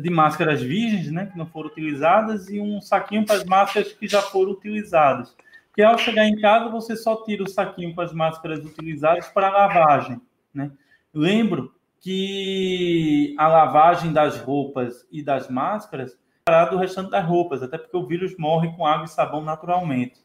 [0.01, 4.07] de máscaras virgens, né, que não foram utilizadas, e um saquinho para as máscaras que
[4.07, 5.35] já foram utilizadas.
[5.69, 9.51] Porque ao chegar em casa, você só tira o saquinho para as máscaras utilizadas para
[9.51, 10.21] lavagem.
[10.53, 10.71] Né?
[11.15, 17.79] Lembro que a lavagem das roupas e das máscaras é do restante das roupas, até
[17.79, 20.22] porque o vírus morre com água e sabão naturalmente.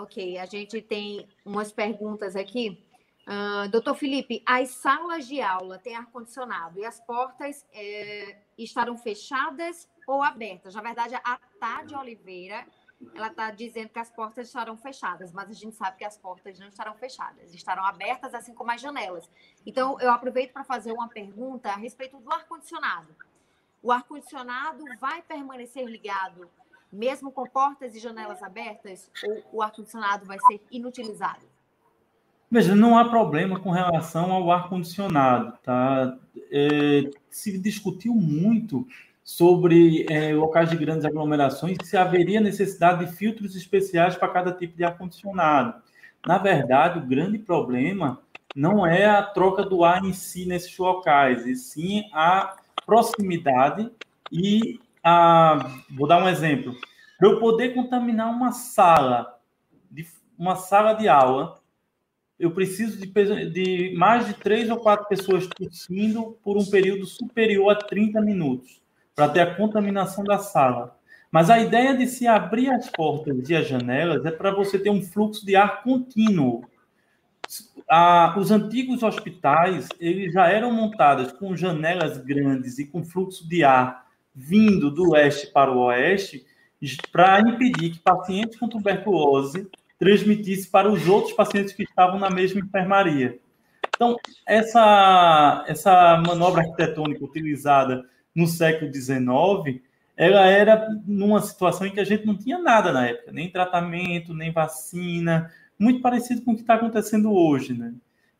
[0.00, 2.82] Ok, a gente tem umas perguntas aqui.
[3.26, 9.86] Uh, doutor Felipe, as salas de aula têm ar-condicionado e as portas é, estarão fechadas
[10.06, 10.74] ou abertas?
[10.74, 12.66] Na verdade, a Tade Oliveira
[13.14, 16.58] ela está dizendo que as portas estarão fechadas, mas a gente sabe que as portas
[16.58, 19.30] não estarão fechadas, estarão abertas, assim como as janelas.
[19.66, 23.14] Então, eu aproveito para fazer uma pergunta a respeito do ar-condicionado.
[23.82, 26.50] O ar-condicionado vai permanecer ligado
[26.92, 31.48] mesmo com portas e janelas abertas, ou o ar-condicionado vai ser inutilizado?
[32.50, 36.18] Veja, não há problema com relação ao ar-condicionado, tá?
[36.50, 38.86] É, se discutiu muito
[39.22, 44.76] sobre é, locais de grandes aglomerações se haveria necessidade de filtros especiais para cada tipo
[44.76, 45.80] de ar-condicionado.
[46.26, 48.20] Na verdade, o grande problema
[48.56, 53.88] não é a troca do ar em si nesses locais, e sim a proximidade
[54.32, 55.82] e a.
[55.90, 56.74] Vou dar um exemplo.
[57.18, 59.38] Para eu poder contaminar uma sala,
[59.90, 60.06] de,
[60.38, 61.60] uma sala de aula,
[62.38, 63.06] eu preciso de,
[63.50, 68.80] de mais de três ou quatro pessoas tossindo por um período superior a 30 minutos,
[69.14, 70.98] para ter a contaminação da sala.
[71.30, 74.90] Mas a ideia de se abrir as portas e as janelas é para você ter
[74.90, 76.64] um fluxo de ar contínuo.
[78.38, 84.09] os antigos hospitais eles já eram montados com janelas grandes e com fluxo de ar
[84.34, 86.44] vindo do leste para o oeste
[87.12, 92.60] para impedir que pacientes com tuberculose transmitisse para os outros pacientes que estavam na mesma
[92.60, 93.38] enfermaria.
[93.94, 94.16] Então,
[94.46, 98.02] essa, essa manobra arquitetônica utilizada
[98.34, 99.82] no século XIX,
[100.16, 104.32] ela era numa situação em que a gente não tinha nada na época, nem tratamento,
[104.32, 107.92] nem vacina, muito parecido com o que está acontecendo hoje, né?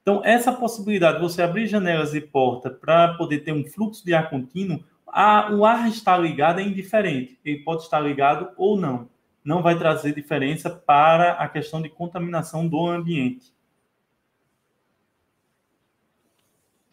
[0.02, 4.14] Então, essa possibilidade de você abrir janelas e porta para poder ter um fluxo de
[4.14, 7.38] ar contínuo, a, o ar estar ligado é indiferente.
[7.44, 9.08] Ele pode estar ligado ou não
[9.44, 13.54] não vai trazer diferença para a questão de contaminação do ambiente.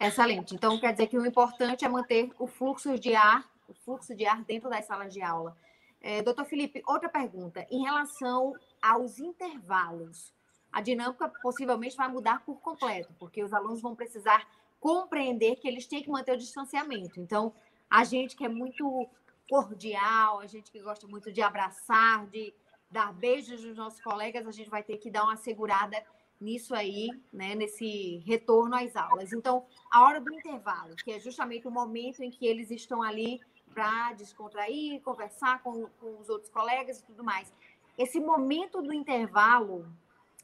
[0.00, 0.54] Excelente.
[0.54, 4.26] Então, quer dizer que o importante é manter o fluxo de ar, o fluxo de
[4.26, 5.56] ar dentro das salas de aula.
[6.00, 7.66] É, doutor Felipe, outra pergunta.
[7.70, 10.32] Em relação aos intervalos,
[10.72, 14.46] a dinâmica possivelmente vai mudar por completo, porque os alunos vão precisar
[14.78, 17.20] compreender que eles têm que manter o distanciamento.
[17.20, 17.52] Então,
[17.90, 19.08] a gente que é muito
[19.48, 22.52] cordial, a gente que gosta muito de abraçar, de
[22.90, 26.02] dar beijos nos nossos colegas, a gente vai ter que dar uma segurada
[26.40, 29.32] nisso aí, né, nesse retorno às aulas.
[29.32, 33.40] Então, a hora do intervalo, que é justamente o momento em que eles estão ali
[33.74, 37.52] para descontrair, conversar com, com os outros colegas e tudo mais.
[37.96, 39.86] Esse momento do intervalo,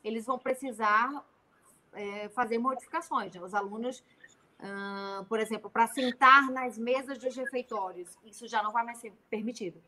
[0.02, 1.24] eles vão precisar
[1.92, 3.32] é, fazer modificações.
[3.34, 3.40] Né?
[3.40, 4.04] Os alunos
[5.28, 8.16] Por exemplo, para sentar nas mesas dos refeitórios.
[8.24, 9.80] Isso já não vai mais ser permitido.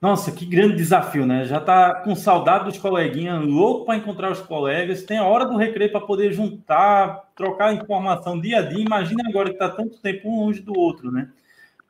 [0.00, 1.44] Nossa, que grande desafio, né?
[1.44, 5.04] Já está com saudade dos coleguinhas, louco para encontrar os colegas.
[5.04, 8.84] Tem a hora do recreio para poder juntar, trocar informação dia a dia.
[8.84, 11.30] Imagina agora que está tanto tempo um longe do outro, né?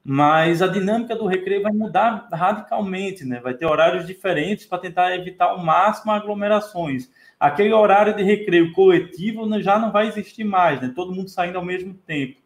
[0.05, 3.41] Mas a dinâmica do recreio vai mudar radicalmente, né?
[3.41, 7.09] Vai ter horários diferentes para tentar evitar ao máximo aglomerações
[7.43, 10.93] aquele horário de recreio coletivo já não vai existir mais, né?
[10.95, 12.41] Todo mundo saindo ao mesmo tempo.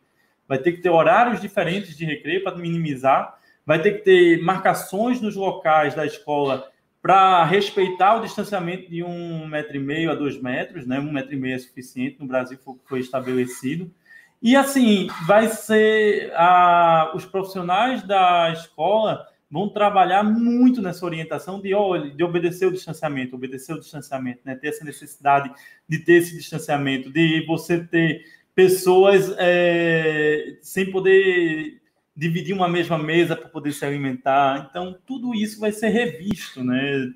[0.48, 3.38] Vai ter que ter horários diferentes de recreio para minimizar.
[3.66, 6.70] Vai ter que ter marcações nos locais da escola
[7.02, 10.98] para respeitar o distanciamento de um metro e meio a dois metros, né?
[10.98, 12.16] Um metro e meio é suficiente.
[12.18, 13.90] No Brasil foi estabelecido.
[14.42, 21.70] E assim, vai ser a, os profissionais da escola vão trabalhar muito nessa orientação de,
[22.14, 24.54] de obedecer o distanciamento, obedecer o distanciamento, né?
[24.54, 25.52] ter essa necessidade
[25.88, 31.80] de ter esse distanciamento, de você ter pessoas é, sem poder
[32.16, 34.68] dividir uma mesma mesa para poder se alimentar.
[34.70, 37.12] Então, tudo isso vai ser revisto, né?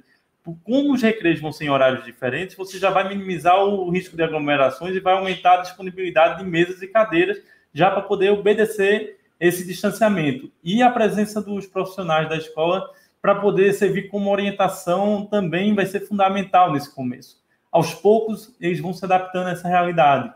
[0.65, 4.23] Como os recreios vão ser em horários diferentes, você já vai minimizar o risco de
[4.23, 7.41] aglomerações e vai aumentar a disponibilidade de mesas e cadeiras
[7.73, 13.73] já para poder obedecer esse distanciamento e a presença dos profissionais da escola para poder
[13.75, 17.43] servir como orientação também vai ser fundamental nesse começo.
[17.71, 20.33] Aos poucos, eles vão se adaptando a essa realidade.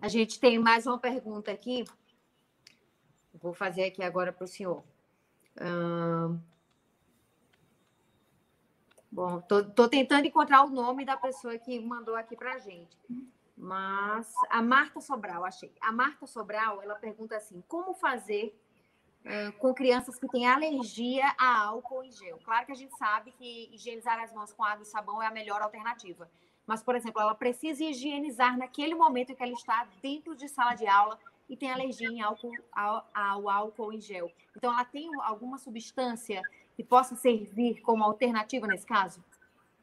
[0.00, 1.84] A gente tem mais uma pergunta aqui.
[3.34, 4.84] Vou fazer aqui agora para o senhor.
[9.10, 12.96] Bom, estou tentando encontrar o nome da pessoa que mandou aqui para a gente.
[13.56, 15.72] Mas a Marta Sobral, achei.
[15.80, 18.54] A Marta Sobral, ela pergunta assim: como fazer
[19.58, 22.38] com crianças que têm alergia a álcool em gel?
[22.44, 25.30] Claro que a gente sabe que higienizar as mãos com água e sabão é a
[25.30, 26.30] melhor alternativa.
[26.66, 30.74] Mas, por exemplo, ela precisa higienizar naquele momento em que ela está dentro de sala
[30.74, 34.30] de aula e tem alergia em álcool, ao, ao álcool em gel.
[34.56, 36.42] Então, ela tem alguma substância
[36.78, 39.20] que possa servir como alternativa nesse caso?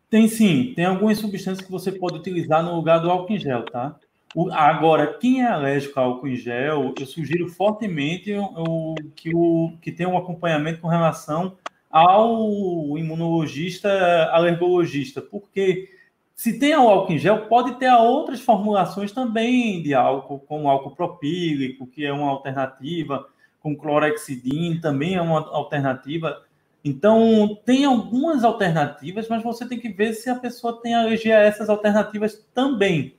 [0.10, 3.66] Tem sim, tem algumas substâncias que você pode utilizar no lugar do álcool em gel,
[3.66, 4.00] tá?
[4.34, 9.74] O, agora, quem é alérgico ao álcool em gel, eu sugiro fortemente o, que, o,
[9.82, 11.58] que tenha um acompanhamento com relação
[11.92, 13.90] ao imunologista
[14.32, 15.90] alergologista, porque
[16.34, 20.96] Se tem o álcool em gel, pode ter outras formulações também de álcool, como álcool
[20.96, 23.26] propílico, que é uma alternativa,
[23.60, 26.45] com clorexidina também é uma alternativa.
[26.88, 31.42] Então, tem algumas alternativas, mas você tem que ver se a pessoa tem alergia a
[31.42, 33.16] essas alternativas também.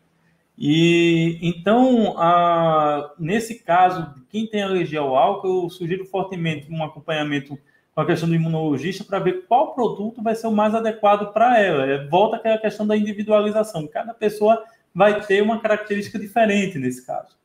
[0.57, 7.59] E então, a, nesse caso, quem tem alergia ao álcool, eu sugiro fortemente um acompanhamento
[7.93, 11.59] com a questão do imunologista para ver qual produto vai ser o mais adequado para
[11.59, 11.85] ela.
[11.87, 13.89] É, volta aquela questão da individualização.
[13.89, 14.63] Cada pessoa
[14.95, 17.37] vai ter uma característica diferente nesse caso.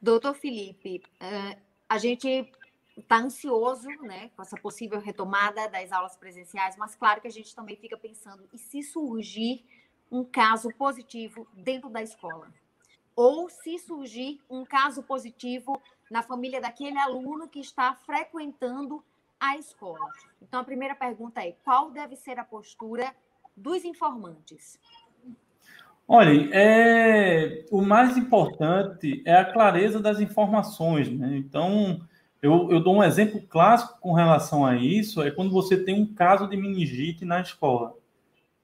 [0.00, 1.56] Doutor Felipe, é,
[1.88, 2.48] a gente
[2.96, 7.54] está ansioso né, com essa possível retomada das aulas presenciais, mas claro que a gente
[7.54, 9.64] também fica pensando, e se surgir
[10.10, 12.48] um caso positivo dentro da escola?
[13.16, 15.80] Ou se surgir um caso positivo
[16.10, 19.02] na família daquele aluno que está frequentando
[19.38, 20.08] a escola.
[20.40, 23.14] Então, a primeira pergunta é: qual deve ser a postura
[23.56, 24.78] dos informantes?
[26.06, 31.08] Olha, é, o mais importante é a clareza das informações.
[31.10, 31.36] Né?
[31.36, 32.00] Então,
[32.44, 36.14] eu, eu dou um exemplo clássico com relação a isso: é quando você tem um
[36.14, 37.94] caso de meningite na escola.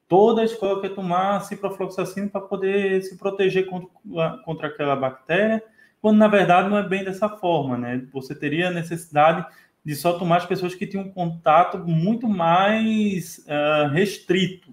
[0.09, 5.62] Toda a escola quer tomar ciprofloxacina para poder se proteger contra, contra aquela bactéria
[6.01, 8.07] quando na verdade não é bem dessa forma, né?
[8.12, 9.47] Você teria necessidade
[9.85, 14.72] de só tomar as pessoas que tinham um contato muito mais uh, restrito.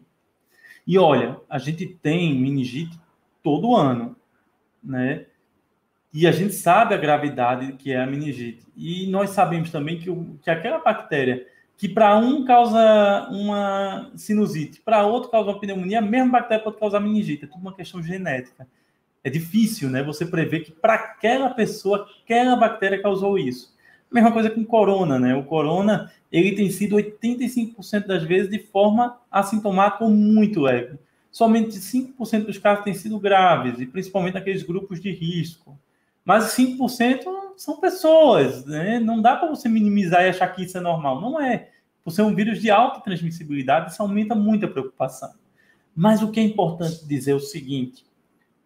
[0.85, 2.97] E olha, a gente tem meningite
[3.43, 4.15] todo ano,
[4.81, 5.25] né?
[6.17, 8.65] E a gente sabe a gravidade que é a meningite.
[8.75, 11.45] E nós sabemos também que, o, que aquela bactéria
[11.77, 16.79] que para um causa uma sinusite, para outro causa uma pneumonia, a mesma bactéria pode
[16.79, 17.45] causar meningite.
[17.45, 18.67] É tudo uma questão genética
[19.23, 20.01] é difícil, né?
[20.03, 23.75] Você prever que para aquela pessoa, aquela bactéria causou isso.
[24.11, 25.35] Mesma coisa com corona, né?
[25.35, 30.97] O corona, ele tem sido 85% das vezes de forma assintomática ou muito leve.
[31.29, 35.77] Somente 5% dos casos têm sido graves, e principalmente naqueles grupos de risco.
[36.27, 37.23] Mas 5%
[37.55, 38.99] são pessoas, né?
[38.99, 41.21] Não dá para você minimizar e achar que isso é normal.
[41.21, 41.69] Não é.
[42.03, 45.33] Por ser um vírus de alta transmissibilidade, isso aumenta muito a preocupação.
[45.95, 48.05] Mas o que é importante dizer é o seguinte: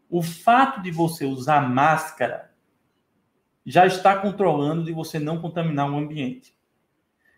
[0.09, 2.49] o fato de você usar máscara
[3.63, 6.55] já está controlando de você não contaminar o ambiente.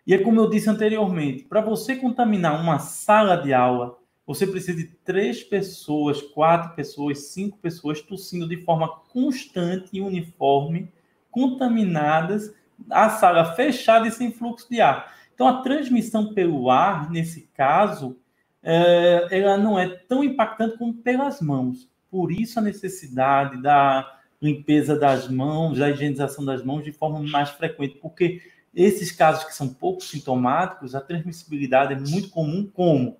[0.07, 4.77] E é como eu disse anteriormente, para você contaminar uma sala de aula, você precisa
[4.77, 10.91] de três pessoas, quatro pessoas, cinco pessoas tossindo de forma constante e uniforme,
[11.29, 12.53] contaminadas,
[12.89, 15.13] a sala fechada e sem fluxo de ar.
[15.33, 18.17] Então, a transmissão pelo ar, nesse caso,
[18.61, 21.89] é, ela não é tão impactante como pelas mãos.
[22.09, 27.49] Por isso a necessidade da limpeza das mãos, da higienização das mãos de forma mais
[27.49, 28.41] frequente, porque
[28.73, 33.17] esses casos que são pouco sintomáticos, a transmissibilidade é muito comum como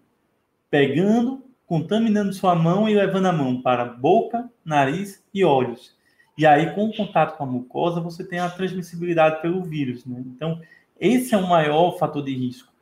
[0.74, 5.96] pegando, contaminando sua mão e levando a mão para boca, nariz e olhos.
[6.36, 10.04] E aí, com o contato com a mucosa, você tem a transmissibilidade pelo vírus.
[10.04, 10.24] Né?
[10.26, 10.60] Então,
[11.00, 12.74] esse é o maior fator de risco.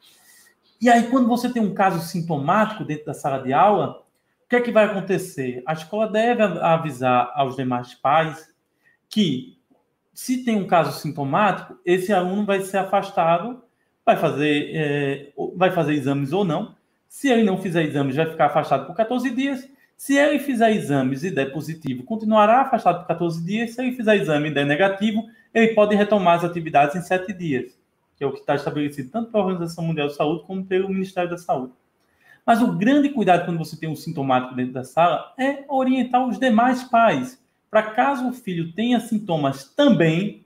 [0.80, 4.02] E aí, quando você tem um caso sintomático dentro da sala de aula,
[4.48, 5.62] que é que vai acontecer?
[5.66, 8.54] A escola deve avisar aos demais pais
[9.10, 9.58] que,
[10.14, 13.62] se tem um caso sintomático, esse aluno vai ser afastado,
[14.06, 16.74] vai fazer, é, vai fazer exames ou não.
[17.12, 19.70] Se ele não fizer exames, vai ficar afastado por 14 dias.
[19.98, 23.72] Se ele fizer exames e der positivo, continuará afastado por 14 dias.
[23.72, 27.78] Se ele fizer exame e der negativo, ele pode retomar as atividades em 7 dias,
[28.16, 31.30] que é o que está estabelecido tanto pela Organização Mundial de Saúde como pelo Ministério
[31.30, 31.74] da Saúde.
[32.46, 36.40] Mas o grande cuidado quando você tem um sintomático dentro da sala é orientar os
[36.40, 40.46] demais pais, para caso o filho tenha sintomas também,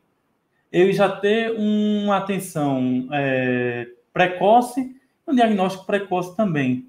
[0.72, 4.95] ele já ter uma atenção é, precoce,
[5.28, 6.88] um diagnóstico precoce também.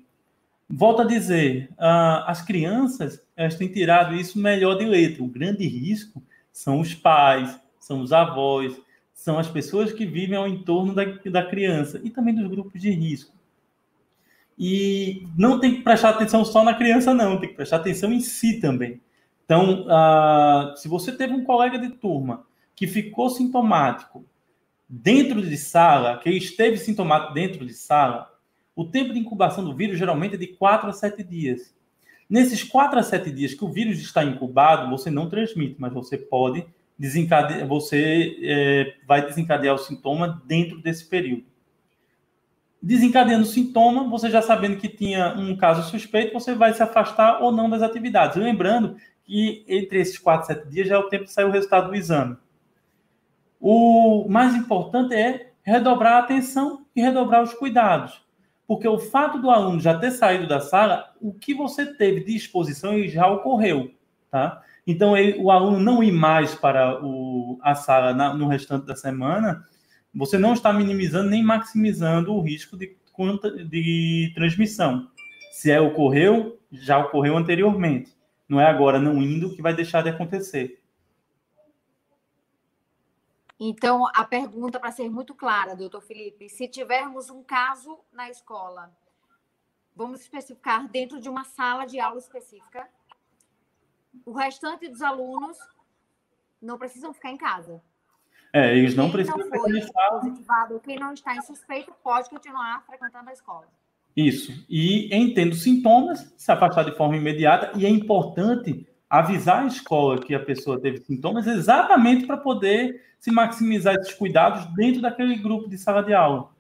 [0.69, 5.23] Volto a dizer, uh, as crianças elas têm tirado isso melhor de letra.
[5.23, 6.23] O grande risco
[6.53, 8.77] são os pais, são os avós,
[9.15, 12.91] são as pessoas que vivem ao entorno da, da criança e também dos grupos de
[12.91, 13.35] risco.
[14.59, 18.21] E não tem que prestar atenção só na criança, não, tem que prestar atenção em
[18.21, 19.01] si também.
[19.45, 24.25] Então, uh, se você teve um colega de turma que ficou sintomático
[24.89, 28.33] dentro de sala, que esteve sintomático dentro de sala,
[28.75, 31.75] o tempo de incubação do vírus geralmente é de 4 a 7 dias.
[32.29, 36.19] Nesses 4 a 7 dias que o vírus está incubado, você não transmite, mas você
[36.19, 36.67] pode
[36.99, 41.45] desencadear, você é, vai desencadear o sintoma dentro desse período
[42.87, 47.51] desencadeando sintoma, você já sabendo que tinha um caso suspeito, você vai se afastar ou
[47.51, 48.37] não das atividades.
[48.37, 51.89] Lembrando que entre esses 4 7 dias já é o tempo de sair o resultado
[51.89, 52.37] do exame.
[53.69, 58.25] O mais importante é redobrar a atenção e redobrar os cuidados.
[58.65, 62.37] Porque o fato do aluno já ter saído da sala, o que você teve de
[62.37, 63.91] exposição já ocorreu,
[64.31, 64.63] tá?
[64.87, 68.95] Então, ele, o aluno não ir mais para o, a sala na, no restante da
[68.95, 69.65] semana,
[70.15, 72.97] você não está minimizando nem maximizando o risco de,
[73.69, 75.09] de transmissão.
[75.51, 78.13] Se é ocorreu, já ocorreu anteriormente.
[78.49, 80.79] Não é agora não indo que vai deixar de acontecer.
[83.59, 88.95] Então, a pergunta, para ser muito clara, doutor Felipe, se tivermos um caso na escola,
[89.95, 92.87] vamos especificar dentro de uma sala de aula específica,
[94.25, 95.57] o restante dos alunos
[96.61, 97.83] não precisam ficar em casa.
[98.53, 102.85] É, eles não quem precisam não foi positivado, quem não está em suspeito pode continuar
[102.87, 103.67] frequentando a escola.
[104.15, 104.65] Isso.
[104.69, 107.79] E em tendo sintomas, se afastar de forma imediata.
[107.79, 113.31] E é importante avisar a escola que a pessoa teve sintomas exatamente para poder se
[113.31, 116.55] maximizar esses cuidados dentro daquele grupo de sala de aula.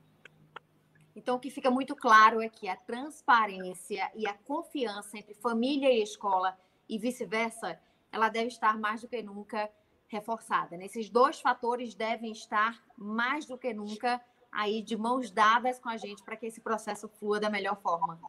[1.15, 5.93] Então, o que fica muito claro é que a transparência e a confiança entre família
[5.93, 6.57] e escola
[6.89, 7.79] e vice-versa,
[8.13, 9.69] ela deve estar mais do que nunca
[10.07, 10.77] reforçada.
[10.85, 14.21] Esses dois fatores devem estar mais do que nunca
[14.53, 18.21] aí de mãos dadas com a gente para que esse processo flua da melhor forma.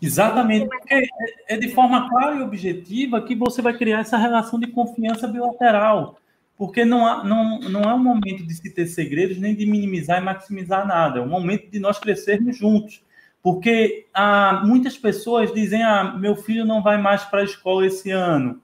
[0.00, 4.58] Exatamente, porque é, é de forma clara e objetiva que você vai criar essa relação
[4.58, 6.18] de confiança bilateral,
[6.56, 10.20] porque não, há, não, não é um momento de se ter segredos, nem de minimizar
[10.20, 13.02] e maximizar nada, é um momento de nós crescermos juntos,
[13.42, 18.10] porque ah, muitas pessoas dizem, ah, meu filho não vai mais para a escola esse
[18.10, 18.62] ano,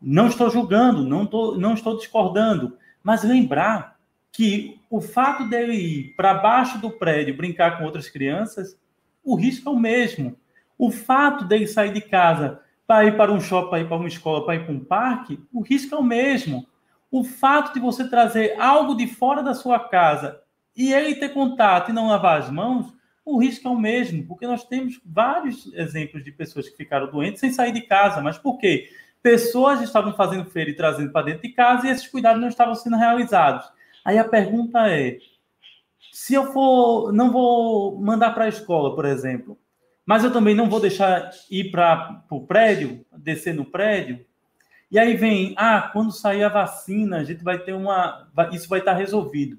[0.00, 3.96] não estou julgando, não, tô, não estou discordando, mas lembrar
[4.30, 8.78] que o fato dele ir para baixo do prédio brincar com outras crianças,
[9.24, 10.36] o risco é o mesmo.
[10.78, 14.08] O fato dele sair de casa para ir para um shopping, para ir para uma
[14.08, 16.66] escola, para ir para um parque, o risco é o mesmo.
[17.10, 20.40] O fato de você trazer algo de fora da sua casa
[20.76, 24.46] e ele ter contato e não lavar as mãos, o risco é o mesmo, porque
[24.46, 28.20] nós temos vários exemplos de pessoas que ficaram doentes sem sair de casa.
[28.20, 28.88] Mas por quê?
[29.20, 32.74] Pessoas estavam fazendo feira e trazendo para dentro de casa e esses cuidados não estavam
[32.74, 33.66] sendo realizados.
[34.04, 35.18] Aí a pergunta é:
[36.12, 39.58] se eu for, não vou mandar para a escola, por exemplo,
[40.06, 44.24] mas eu também não vou deixar ir para o prédio, descer no prédio.
[44.88, 48.28] E aí vem, ah, quando sair a vacina, a gente vai ter uma.
[48.52, 49.58] Isso vai estar resolvido.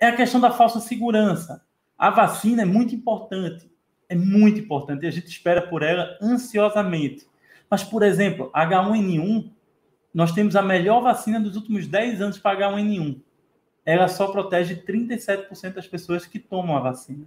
[0.00, 1.62] É a questão da falsa segurança.
[1.98, 3.70] A vacina é muito importante.
[4.08, 5.04] É muito importante.
[5.04, 7.26] E a gente espera por ela ansiosamente.
[7.68, 9.50] Mas, por exemplo, H1N1,
[10.14, 13.20] nós temos a melhor vacina dos últimos 10 anos para H1N1.
[13.84, 17.26] Ela só protege 37% das pessoas que tomam a vacina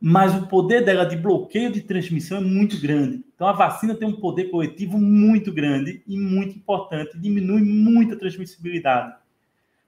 [0.00, 3.24] mas o poder dela de bloqueio de transmissão é muito grande.
[3.34, 8.18] Então a vacina tem um poder coletivo muito grande e muito importante, diminui muito a
[8.18, 9.16] transmissibilidade.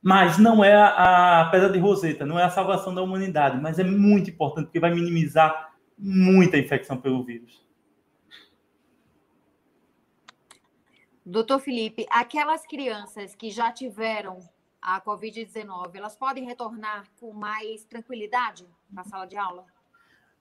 [0.03, 3.79] Mas não é a, a pedra de Roseta, não é a salvação da humanidade, mas
[3.79, 7.65] é muito importante porque vai minimizar muita infecção pelo vírus.
[11.25, 14.39] Doutor Felipe, aquelas crianças que já tiveram
[14.81, 19.67] a Covid-19, elas podem retornar com mais tranquilidade na sala de aula?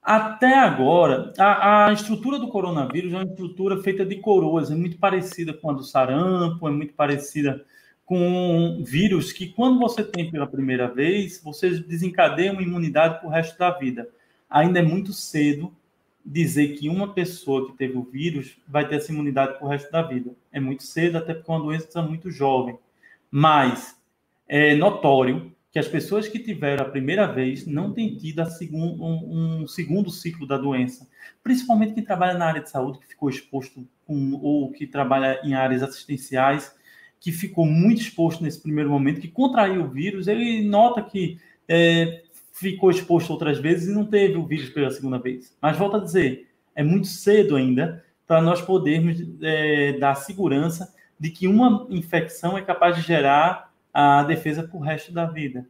[0.02, 4.98] Até agora, a, a, estrutura do coronavírus é uma estrutura feita de coroas, é muito
[4.98, 7.64] parecida com a do sarampo, é muito parecida
[8.06, 13.30] com vírus que, quando você tem pela primeira vez, você desencadeia uma imunidade para o
[13.30, 14.08] resto da vida.
[14.48, 15.72] Ainda é muito cedo
[16.24, 19.92] dizer que uma pessoa que teve o vírus vai ter essa imunidade para o resto
[19.92, 20.32] da vida.
[20.50, 22.76] É muito cedo, até porque é uma doença muito jovem.
[23.30, 23.96] Mas
[24.48, 29.62] é notório que as pessoas que tiveram a primeira vez não têm tido segun, um,
[29.62, 31.08] um, segundo ciclo da doença.
[31.42, 35.54] Principalmente quem trabalha na área de saúde, que ficou exposto, com, ou que trabalha em
[35.54, 36.74] áreas assistenciais,
[37.20, 42.22] que ficou muito exposto nesse primeiro momento, que contraiu o vírus, ele nota que é,
[42.52, 45.56] ficou exposto outras vezes e não teve o vírus pela segunda vez.
[45.62, 51.30] Mas volto a dizer, é muito cedo ainda para nós podermos é, dar segurança de
[51.30, 55.68] que uma infecção é capaz de gerar a defesa para o resto da vida.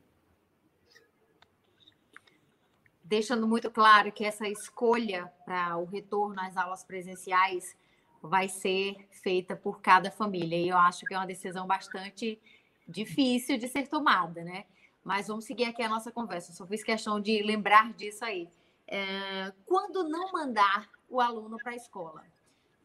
[3.02, 7.76] Deixando muito claro que essa escolha para o retorno às aulas presenciais
[8.22, 10.56] vai ser feita por cada família.
[10.56, 12.40] E eu acho que é uma decisão bastante
[12.86, 14.64] difícil de ser tomada, né?
[15.02, 16.52] Mas vamos seguir aqui a nossa conversa.
[16.52, 18.48] só fiz questão de lembrar disso aí.
[18.86, 22.24] É, quando não mandar o aluno para a escola?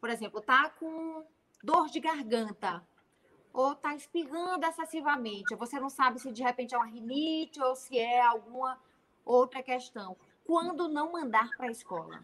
[0.00, 1.24] Por exemplo, tá com
[1.62, 2.82] dor de garganta,
[3.56, 5.54] ou está espirrando excessivamente.
[5.56, 8.76] Você não sabe se de repente é uma rinite ou se é alguma
[9.24, 10.14] outra questão.
[10.44, 12.20] Quando não mandar para a escola?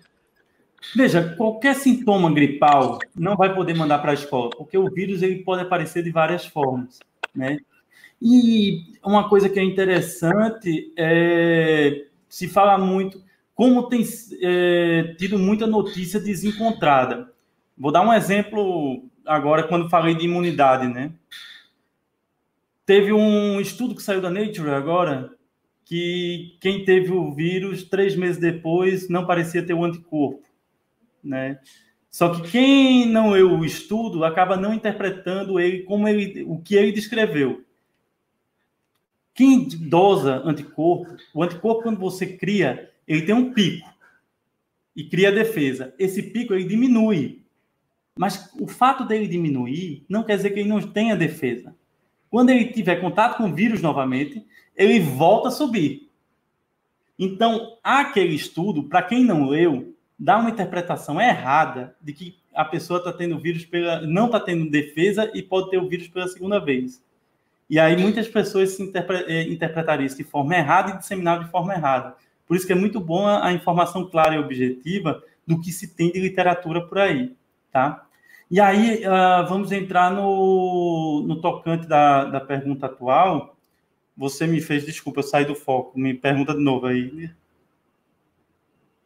[0.94, 5.42] Veja, qualquer sintoma gripal não vai poder mandar para a escola, porque o vírus ele
[5.42, 6.98] pode aparecer de várias formas,
[7.34, 7.58] né?
[8.20, 13.22] E uma coisa que é interessante é se fala muito,
[13.54, 14.04] como tem
[14.40, 17.32] é, tido muita notícia desencontrada.
[17.76, 21.12] Vou dar um exemplo agora quando falei de imunidade, né?
[22.84, 25.34] Teve um estudo que saiu da Nature agora
[25.84, 30.42] que quem teve o vírus três meses depois não parecia ter o anticorpo,
[31.22, 31.60] né?
[32.10, 36.74] Só que quem não leu o estudo acaba não interpretando ele como ele, o que
[36.74, 37.64] ele descreveu.
[39.34, 43.90] Quem dosa anticorpo, o anticorpo quando você cria, ele tem um pico
[44.94, 45.94] e cria defesa.
[45.98, 47.41] Esse pico ele diminui.
[48.16, 51.74] Mas o fato dele diminuir não quer dizer que ele não tenha defesa.
[52.30, 54.46] Quando ele tiver contato com o vírus novamente,
[54.76, 56.10] ele volta a subir.
[57.18, 62.98] Então, aquele estudo, para quem não leu, dá uma interpretação errada de que a pessoa
[62.98, 66.58] está tendo vírus pela, não está tendo defesa e pode ter o vírus pela segunda
[66.58, 67.02] vez.
[67.68, 71.50] E aí muitas pessoas se interpre, eh, interpretariam isso de forma errada e disseminaram de
[71.50, 72.14] forma errada.
[72.46, 75.94] Por isso que é muito bom a, a informação clara e objetiva do que se
[75.94, 77.34] tem de literatura por aí,
[77.72, 78.06] tá?
[78.50, 83.56] E aí uh, vamos entrar no, no tocante da, da pergunta atual.
[84.16, 85.98] Você me fez, desculpa, eu saí do foco.
[85.98, 87.30] Me pergunta de novo aí.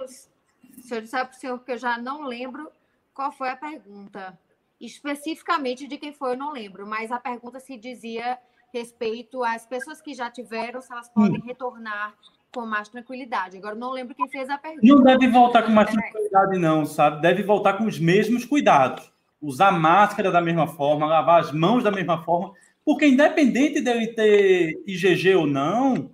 [0.05, 2.71] Se eu disser para o senhor que eu já não lembro
[3.15, 4.39] qual foi a pergunta.
[4.81, 8.39] Especificamente de quem foi, eu não lembro, mas a pergunta se dizia
[8.75, 11.47] respeito às pessoas que já tiveram, se elas podem hum.
[11.47, 12.15] retornar
[12.57, 13.59] com mais tranquilidade.
[13.59, 14.87] Agora, não lembro quem fez a pergunta.
[14.87, 17.21] Não deve voltar com mais tranquilidade, não, sabe?
[17.21, 19.13] Deve voltar com os mesmos cuidados.
[19.43, 24.83] Usar máscara da mesma forma, lavar as mãos da mesma forma, porque independente dele ter
[24.87, 26.11] IgG ou não,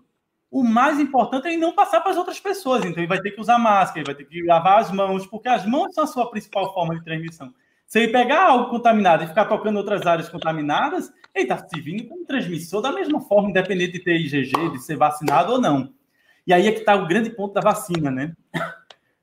[0.51, 2.84] o mais importante é ele não passar para as outras pessoas.
[2.84, 5.49] Então, ele vai ter que usar máscara, ele vai ter que lavar as mãos, porque
[5.49, 7.55] as mãos são a sua principal forma de transmissão.
[7.86, 12.09] Se ele pegar algo contaminado e ficar tocando outras áreas contaminadas, ele está se vindo
[12.09, 15.93] como transmissor da mesma forma, independente de ter IgG, de ser vacinado ou não.
[16.47, 18.34] E aí é que está o grande ponto da vacina, né?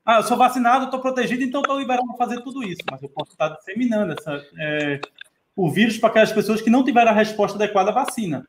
[0.04, 2.80] Ah, eu sou vacinado, estou protegido, então estou liberado para fazer tudo isso.
[2.90, 5.00] Mas eu posso estar disseminando essa, é,
[5.54, 8.48] o vírus para aquelas pessoas que não tiveram a resposta adequada à vacina.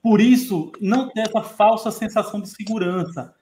[0.00, 3.34] Por isso, não ter essa falsa sensação de segurança.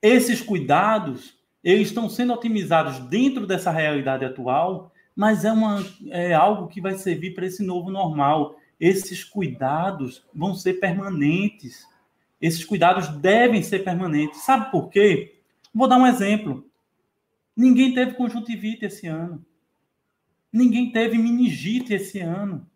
[0.00, 6.68] Esses cuidados, eles estão sendo otimizados dentro dessa realidade atual, mas é, uma, é algo
[6.68, 8.56] que vai servir para esse novo normal.
[8.78, 11.84] Esses cuidados vão ser permanentes.
[12.44, 14.42] Esses cuidados devem ser permanentes.
[14.42, 15.40] Sabe por quê?
[15.74, 16.68] Vou dar um exemplo.
[17.56, 19.42] Ninguém teve conjuntivite esse ano.
[20.52, 22.68] Ninguém teve meningite esse ano.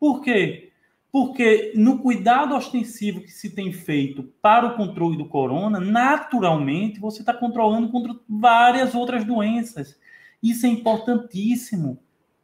[0.00, 0.72] Por quê?
[1.12, 7.20] Porque no cuidado ostensivo que se tem feito para o controle do corona, naturalmente você
[7.20, 10.00] está controlando contra várias outras doenças.
[10.42, 11.98] Isso é importantíssimo.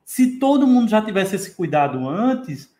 [0.04, 2.76] Se todo mundo já tivesse esse cuidado antes,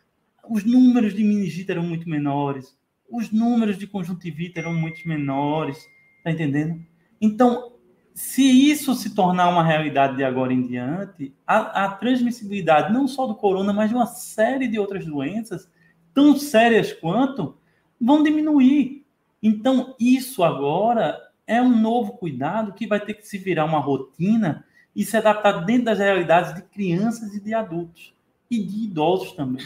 [0.47, 2.77] os números de meningite eram muito menores,
[3.11, 5.87] os números de conjuntivite eram muito menores,
[6.23, 6.79] tá entendendo?
[7.19, 7.73] Então,
[8.13, 13.25] se isso se tornar uma realidade de agora em diante, a, a transmissibilidade não só
[13.25, 15.69] do corona, mas de uma série de outras doenças
[16.13, 17.57] tão sérias quanto,
[17.99, 19.05] vão diminuir.
[19.41, 24.65] Então, isso agora é um novo cuidado que vai ter que se virar uma rotina
[24.95, 28.13] e se adaptar dentro das realidades de crianças e de adultos
[28.51, 29.65] e de idosos também.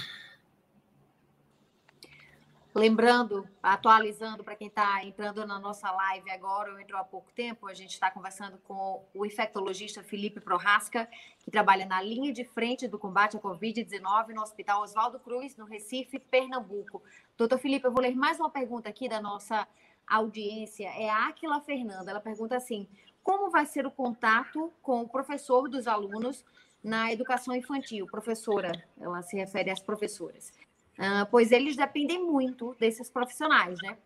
[2.76, 7.68] Lembrando, atualizando para quem está entrando na nossa live agora ou entrou há pouco tempo,
[7.68, 11.08] a gente está conversando com o infectologista Felipe Prorasca,
[11.40, 15.66] que trabalha na linha de frente do combate à Covid-19 no Hospital Oswaldo Cruz, no
[15.66, 17.04] Recife, Pernambuco.
[17.38, 19.68] Doutor Felipe, eu vou ler mais uma pergunta aqui da nossa
[20.08, 20.88] audiência.
[20.88, 22.10] É a Aquila Fernanda.
[22.10, 22.88] Ela pergunta assim:
[23.22, 26.44] como vai ser o contato com o professor dos alunos
[26.84, 28.08] na educação infantil?
[28.08, 30.52] Professora, ela se refere às professoras.
[30.98, 33.98] Uh, pois eles dependem muito desses profissionais, né?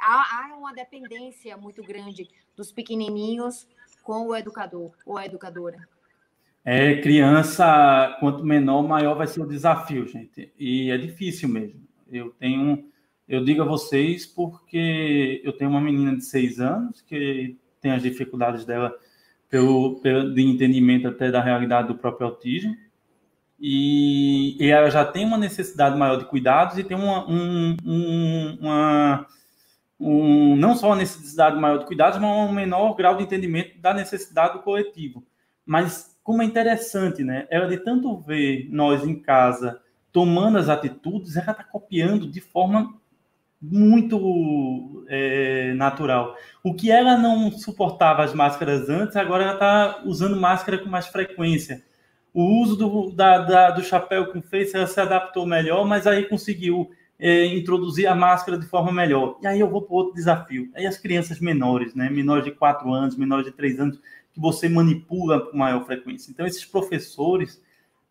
[0.00, 3.68] Há, há, uma dependência muito grande dos pequenininhos
[4.02, 5.86] com o educador ou a educadora.
[6.64, 10.50] É, criança, quanto menor, maior vai ser o desafio, gente.
[10.58, 11.80] E é difícil mesmo.
[12.10, 12.90] Eu tenho,
[13.28, 18.02] eu digo a vocês porque eu tenho uma menina de seis anos que tem as
[18.02, 18.94] dificuldades dela
[19.48, 22.76] pelo, pelo de entendimento até da realidade do próprio autismo
[23.60, 28.58] e, e ela já tem uma necessidade maior de cuidados e tem uma, um, um,
[28.58, 29.26] uma
[29.98, 33.92] um, não só uma necessidade maior de cuidados, mas um menor grau de entendimento da
[33.92, 35.22] necessidade do coletivo.
[35.66, 37.46] Mas como é interessante, né?
[37.50, 39.78] Ela de tanto ver nós em casa
[40.10, 42.98] tomando as atitudes, ela está copiando de forma
[43.60, 46.34] muito é, natural.
[46.64, 51.06] O que ela não suportava as máscaras antes, agora ela está usando máscara com mais
[51.06, 51.84] frequência
[52.32, 56.24] o uso do, da, da, do chapéu com face ela se adaptou melhor, mas aí
[56.26, 59.38] conseguiu é, introduzir a máscara de forma melhor.
[59.42, 60.70] E aí eu vou para outro desafio.
[60.74, 64.00] Aí as crianças menores, né, menores de 4 anos, menores de 3 anos,
[64.32, 66.30] que você manipula com maior frequência.
[66.30, 67.60] Então, esses professores,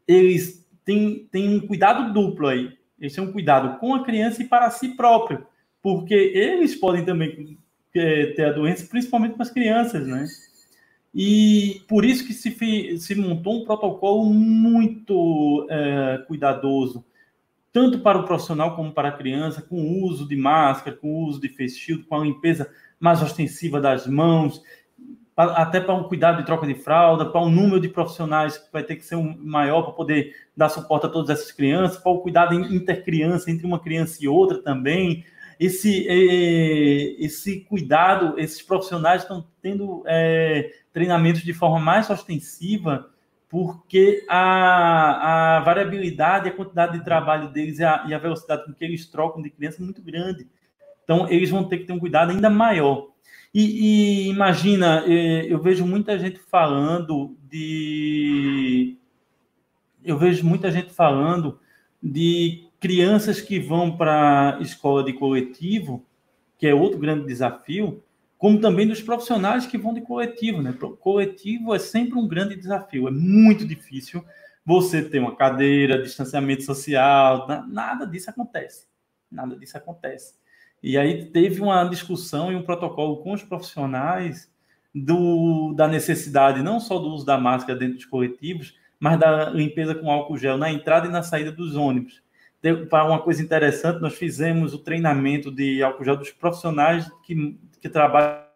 [0.07, 2.77] eles têm, têm um cuidado duplo aí.
[2.99, 5.47] Eles têm um cuidado com a criança e para si próprio,
[5.81, 7.57] porque eles podem também
[7.95, 10.25] é, ter a doença, principalmente com as crianças, né?
[11.13, 17.03] E por isso que se, se montou um protocolo muito é, cuidadoso,
[17.71, 21.25] tanto para o profissional como para a criança, com o uso de máscara, com o
[21.25, 24.61] uso de face shield, com a limpeza mais ostensiva das mãos,
[25.35, 28.83] até para um cuidado de troca de fralda, para um número de profissionais que vai
[28.83, 32.19] ter que ser um maior para poder dar suporte a todas essas crianças, para o
[32.19, 35.23] cuidado intercriança entre uma criança e outra também.
[35.59, 43.09] Esse, é, esse cuidado, esses profissionais estão tendo é, treinamentos de forma mais ostensiva,
[43.49, 48.73] porque a, a variabilidade, a quantidade de trabalho deles e a, e a velocidade com
[48.73, 50.47] que eles trocam de criança é muito grande.
[51.03, 53.09] Então, eles vão ter que ter um cuidado ainda maior.
[53.53, 58.95] E, e, imagina, é, eu vejo muita gente falando de.
[60.05, 61.59] Eu vejo muita gente falando
[62.01, 66.05] de crianças que vão para a escola de coletivo,
[66.57, 68.03] que é outro grande desafio,
[68.37, 70.61] como também dos profissionais que vão de coletivo.
[70.61, 70.73] Né?
[70.99, 74.23] Coletivo é sempre um grande desafio, é muito difícil
[74.65, 78.87] você ter uma cadeira, distanciamento social, nada disso acontece.
[79.31, 80.35] Nada disso acontece.
[80.81, 84.51] E aí teve uma discussão e um protocolo com os profissionais
[84.93, 89.95] do, da necessidade não só do uso da máscara dentro dos coletivos, mas da limpeza
[89.95, 92.21] com álcool gel na entrada e na saída dos ônibus.
[92.89, 97.87] Para uma coisa interessante, nós fizemos o treinamento de álcool gel dos profissionais que, que
[97.87, 98.49] trabalham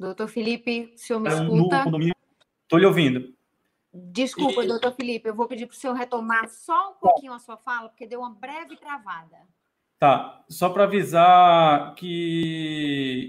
[0.00, 1.84] Doutor Felipe, o senhor me escuta?
[2.62, 3.34] Estou lhe ouvindo.
[3.92, 7.58] Desculpa, doutor Felipe, eu vou pedir para o senhor retomar só um pouquinho a sua
[7.58, 9.36] fala, porque deu uma breve travada.
[10.00, 13.28] Tá, só para avisar que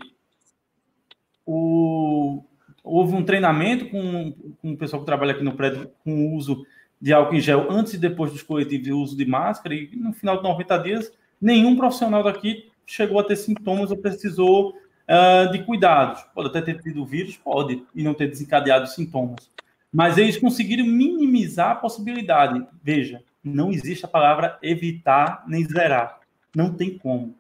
[1.46, 2.46] o...
[2.82, 6.66] houve um treinamento com, com o pessoal que trabalha aqui no prédio com o uso
[7.00, 10.14] de álcool em gel antes e depois dos coletivos de uso de máscara, e no
[10.14, 11.12] final de 90 dias,
[11.42, 16.24] nenhum profissional daqui chegou a ter sintomas ou precisou uh, de cuidados.
[16.34, 19.52] Pode até ter tido vírus, pode, e não ter desencadeado sintomas.
[19.92, 22.66] Mas eles conseguiram minimizar a possibilidade.
[22.82, 26.21] Veja, não existe a palavra evitar nem zerar.
[26.56, 27.36] Não tem como.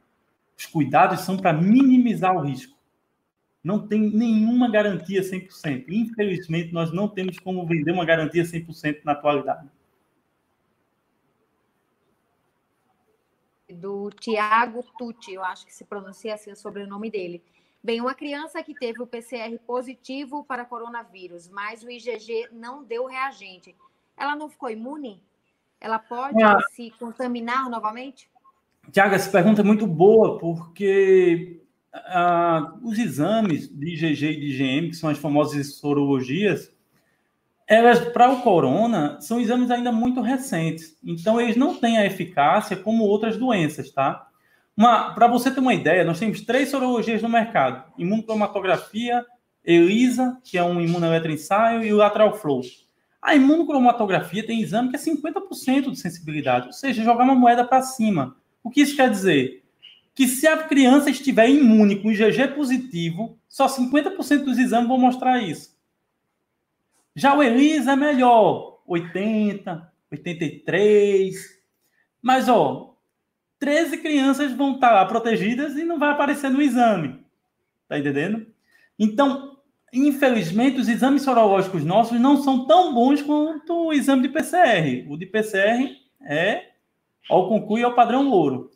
[0.58, 2.78] Os cuidados são para minimizar o risco.
[3.64, 5.86] Não tem nenhuma garantia 100%.
[5.90, 9.70] Infelizmente, nós não temos como vender uma garantia 100% na atualidade.
[13.70, 17.44] Do Tiago Tucci, eu acho que se pronuncia assim o sobrenome dele.
[17.84, 23.06] Bem, uma criança que teve o PCR positivo para coronavírus, mas o IgG não deu
[23.06, 23.76] reagente,
[24.16, 25.24] ela não ficou imune?
[25.80, 26.60] Ela pode ah.
[26.74, 28.30] se contaminar novamente?
[28.90, 31.62] Tiago, essa pergunta é muito boa, porque
[31.94, 36.74] ah, os exames de IgG e de IgM, que são as famosas sorologias,
[37.68, 40.98] elas, para o corona, são exames ainda muito recentes.
[41.04, 44.28] Então, eles não têm a eficácia como outras doenças, tá?
[44.76, 49.26] Para você ter uma ideia, nós temos três sorologias no mercado: imunocromatografia,
[49.64, 52.62] ELISA, que é um imunoeletroensaio, e o lateral flow.
[53.22, 57.84] A imunocromatografia tem exame que é 50% de sensibilidade, ou seja, jogar uma moeda para
[57.84, 58.36] cima.
[58.64, 59.64] O que isso quer dizer?
[60.14, 65.42] Que se a criança estiver imune com IgG positivo, só 50% dos exames vão mostrar
[65.42, 65.76] isso.
[67.16, 71.60] Já o ELISA é melhor, 80, 83.
[72.22, 72.96] Mas, ó,
[73.60, 77.24] 13 crianças vão estar lá protegidas e não vai aparecer no exame.
[77.88, 78.48] Tá entendendo?
[78.98, 79.58] Então,
[79.94, 85.06] infelizmente, os exames sorológicos nossos não são tão bons quanto o exame de PCR.
[85.10, 86.71] O de PCR é
[87.30, 88.72] ao concluir ao padrão ouro.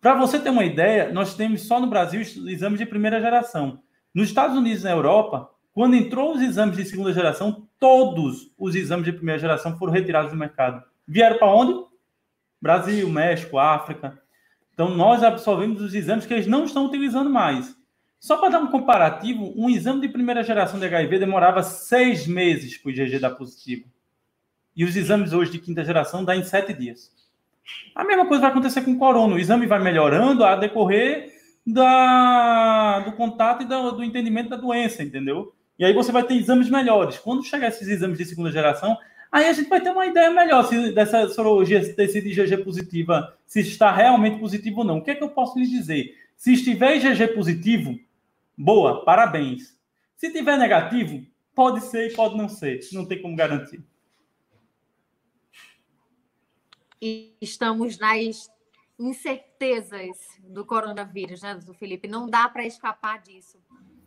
[0.00, 3.80] Para você ter uma ideia, nós temos só no Brasil exames de primeira geração.
[4.14, 8.74] Nos Estados Unidos e na Europa, quando entrou os exames de segunda geração, todos os
[8.74, 10.82] exames de primeira geração foram retirados do mercado.
[11.06, 11.86] Vieram para onde?
[12.60, 14.20] Brasil, México, África.
[14.74, 17.76] Então, nós absorvemos os exames que eles não estão utilizando mais.
[18.20, 22.76] Só para dar um comparativo, um exame de primeira geração de HIV demorava seis meses
[22.76, 23.84] para o IgG dar positivo.
[24.74, 27.12] E os exames hoje de quinta geração dá em sete dias.
[27.94, 29.34] A mesma coisa vai acontecer com o corona.
[29.34, 31.32] O exame vai melhorando a decorrer
[31.66, 35.54] da, do contato e do, entendimento da doença, entendeu?
[35.78, 37.18] E aí você vai ter exames melhores.
[37.18, 38.96] Quando chegar esses exames de segunda geração,
[39.30, 43.36] Aí a gente vai ter uma ideia melhor se dessa sorologia, ter sido IgG positiva,
[43.46, 44.98] se está realmente positivo ou não.
[44.98, 46.14] O que é que eu posso lhe dizer?
[46.34, 47.98] Se estiver IgG positivo,
[48.56, 49.76] boa, parabéns.
[50.16, 53.82] Se tiver negativo, pode ser e pode não ser, não tem como garantir.
[57.00, 58.50] E estamos nas
[58.98, 62.08] incertezas do coronavírus, né, do Felipe?
[62.08, 63.58] Não dá para escapar disso.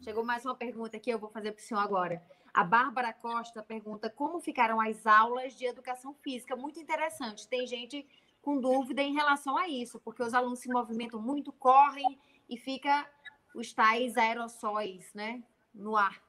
[0.01, 2.21] Chegou mais uma pergunta que eu vou fazer para o senhor agora.
[2.53, 6.55] A Bárbara Costa pergunta como ficaram as aulas de educação física.
[6.55, 7.47] Muito interessante.
[7.47, 8.05] Tem gente
[8.41, 12.19] com dúvida em relação a isso, porque os alunos se movimentam muito, correm
[12.49, 13.07] e fica
[13.55, 15.41] os tais aerossóis né,
[15.73, 16.21] no ar.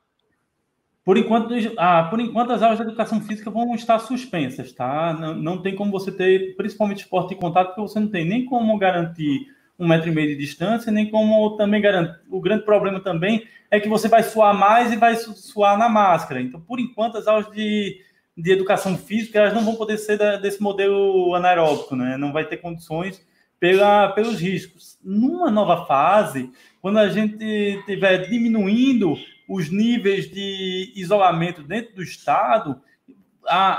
[1.05, 5.13] Por enquanto, ah, por enquanto, as aulas de educação física vão estar suspensas, tá?
[5.13, 8.45] Não, não tem como você ter, principalmente esporte de contato, porque você não tem nem
[8.45, 12.21] como garantir um metro e meio de distância, nem como também garantir.
[12.31, 16.41] O grande problema também é que você vai suar mais e vai suar na máscara.
[16.41, 18.01] Então, por enquanto, as aulas de,
[18.37, 22.17] de educação física elas não vão poder ser da, desse modelo anaeróbico, né?
[22.17, 23.27] Não vai ter condições
[23.59, 24.99] pela, pelos riscos.
[25.03, 29.17] Numa nova fase, quando a gente estiver diminuindo
[29.53, 32.81] os níveis de isolamento dentro do Estado,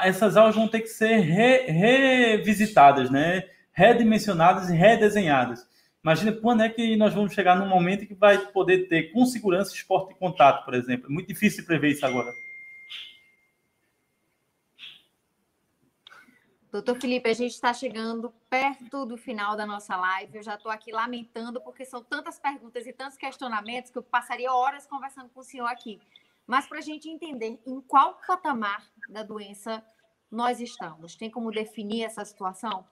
[0.03, 3.45] essas aulas vão ter que ser re, revisitadas, né?
[3.71, 5.65] redimensionadas e redesenhadas.
[6.03, 9.73] Imagina quando é que nós vamos chegar num momento que vai poder ter com segurança
[9.73, 11.07] esporte de contato, por exemplo.
[11.09, 12.31] É muito difícil prever isso agora.
[16.73, 20.37] Doutor Felipe, a gente está chegando perto do final da nossa live.
[20.37, 24.51] Eu já estou aqui lamentando, porque são tantas perguntas e tantos questionamentos que eu passaria
[24.51, 25.99] horas conversando com o senhor aqui.
[26.47, 29.83] Mas para a gente entender em qual patamar da doença
[30.31, 32.83] nós estamos, tem como definir essa situação?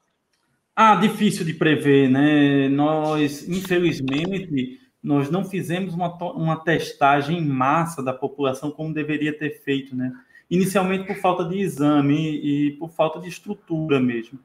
[0.76, 2.70] Ah, difícil de prever, né?
[2.70, 9.60] Nós, infelizmente, nós não fizemos uma, uma testagem em massa da população como deveria ter
[9.64, 10.14] feito, né?
[10.52, 14.38] Inicialmente por falta de exame e por falta de estrutura mesmo.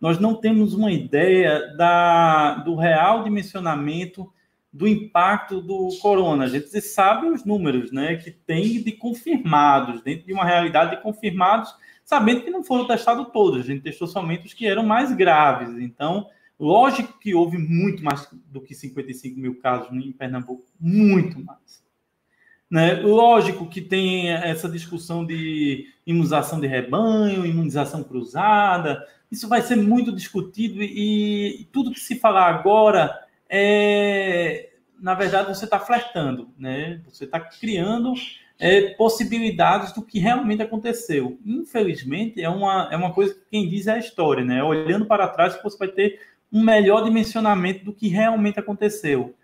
[0.00, 4.28] Nós não temos uma ideia da, do real dimensionamento
[4.72, 6.44] do impacto do corona.
[6.44, 11.02] A gente sabe os números né, que tem de confirmados, dentro de uma realidade de
[11.02, 11.72] confirmados,
[12.04, 15.78] sabendo que não foram testados todos, a gente testou somente os que eram mais graves.
[15.78, 16.26] Então,
[16.58, 21.81] lógico que houve muito mais do que 55 mil casos em Pernambuco, muito mais.
[22.72, 22.94] Né?
[22.94, 30.10] Lógico que tem essa discussão de imunização de rebanho, imunização cruzada, isso vai ser muito
[30.10, 33.14] discutido e, tudo que se falar agora
[33.46, 37.02] é, na verdade, você está flertando, né?
[37.10, 38.14] Você está criando
[38.58, 41.38] é, possibilidades do que realmente aconteceu.
[41.44, 44.64] Infelizmente, é uma, é uma coisa que quem diz é a história, né?
[44.64, 46.18] Olhando para trás, você vai ter
[46.50, 49.34] um melhor dimensionamento do que realmente aconteceu.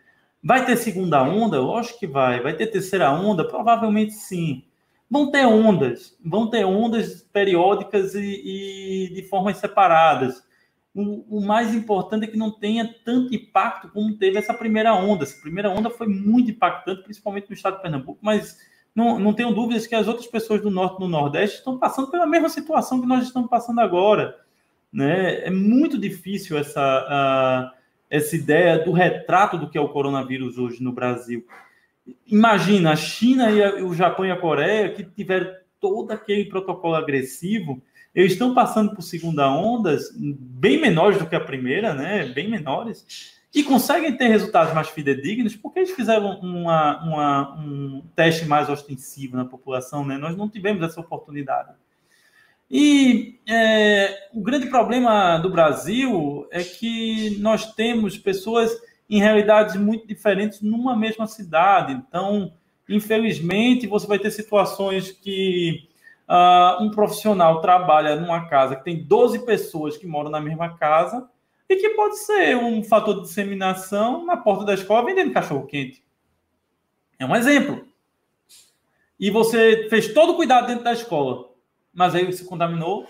[0.42, 1.60] Vai ter segunda onda?
[1.60, 2.40] Lógico que vai.
[2.40, 3.46] Vai ter terceira onda?
[3.46, 4.64] Provavelmente sim.
[5.10, 10.46] Vão ter ondas, vão ter ondas periódicas e, e de formas separadas.
[10.94, 15.24] O, o, mais importante é que não tenha tanto impacto como teve essa primeira onda.
[15.24, 18.58] Essa primeira onda foi muito impactante, principalmente no estado de Pernambuco, mas
[18.94, 22.10] não, não tenho dúvidas que as outras pessoas do norte e do nordeste estão passando
[22.10, 24.36] pela mesma situação que nós estamos passando agora.
[24.92, 25.46] Né?
[25.46, 27.72] É muito difícil essa.
[28.10, 31.44] Essa ideia do retrato do que é o coronavírus hoje no Brasil.
[32.26, 37.82] Imagina a China e o Japão e a Coreia que tiveram todo aquele protocolo agressivo,
[38.14, 42.24] eles estão passando por segunda ondas bem menores do que a primeira, né?
[42.26, 48.44] Bem menores e conseguem ter resultados mais fidedignos porque eles fizeram uma, uma, um teste
[48.44, 50.18] mais ostensivo na população, né?
[50.18, 51.70] Nós não tivemos essa oportunidade.
[52.70, 58.70] E é, o grande problema do Brasil é que nós temos pessoas
[59.08, 61.94] em realidades muito diferentes numa mesma cidade.
[61.94, 62.52] Então,
[62.88, 65.88] infelizmente, você vai ter situações que
[66.28, 71.26] uh, um profissional trabalha numa casa que tem 12 pessoas que moram na mesma casa
[71.68, 76.02] e que pode ser um fator de disseminação na porta da escola vendendo cachorro-quente.
[77.18, 77.86] É um exemplo.
[79.18, 81.47] E você fez todo o cuidado dentro da escola
[81.98, 83.08] mas aí se contaminou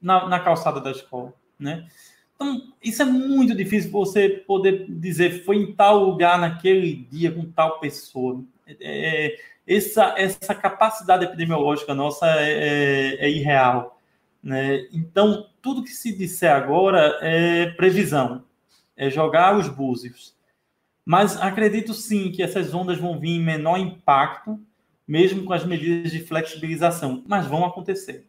[0.00, 1.86] na, na calçada da escola, né?
[2.34, 7.44] Então, isso é muito difícil você poder dizer foi em tal lugar naquele dia com
[7.44, 8.42] tal pessoa.
[8.66, 14.00] É, é essa, essa capacidade epidemiológica nossa é, é, é, irreal.
[14.42, 14.88] Né?
[14.90, 18.42] Então, tudo que se disser agora é previsão,
[18.96, 20.34] é jogar os búzios.
[21.04, 24.58] Mas acredito sim que essas ondas vão vir em menor impacto
[25.06, 28.28] mesmo com as medidas de flexibilização, mas vão acontecer.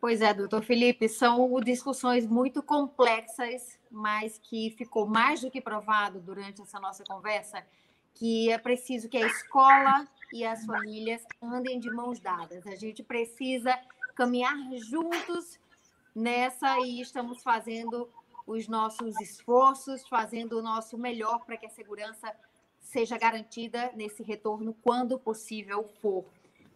[0.00, 6.20] Pois é, doutor Felipe, são discussões muito complexas, mas que ficou mais do que provado
[6.20, 7.62] durante essa nossa conversa
[8.14, 12.66] que é preciso que a escola e as famílias andem de mãos dadas.
[12.66, 13.78] A gente precisa
[14.14, 15.58] caminhar juntos
[16.14, 18.08] nessa e estamos fazendo
[18.46, 22.34] os nossos esforços, fazendo o nosso melhor para que a segurança
[22.80, 26.24] seja garantida nesse retorno quando possível for.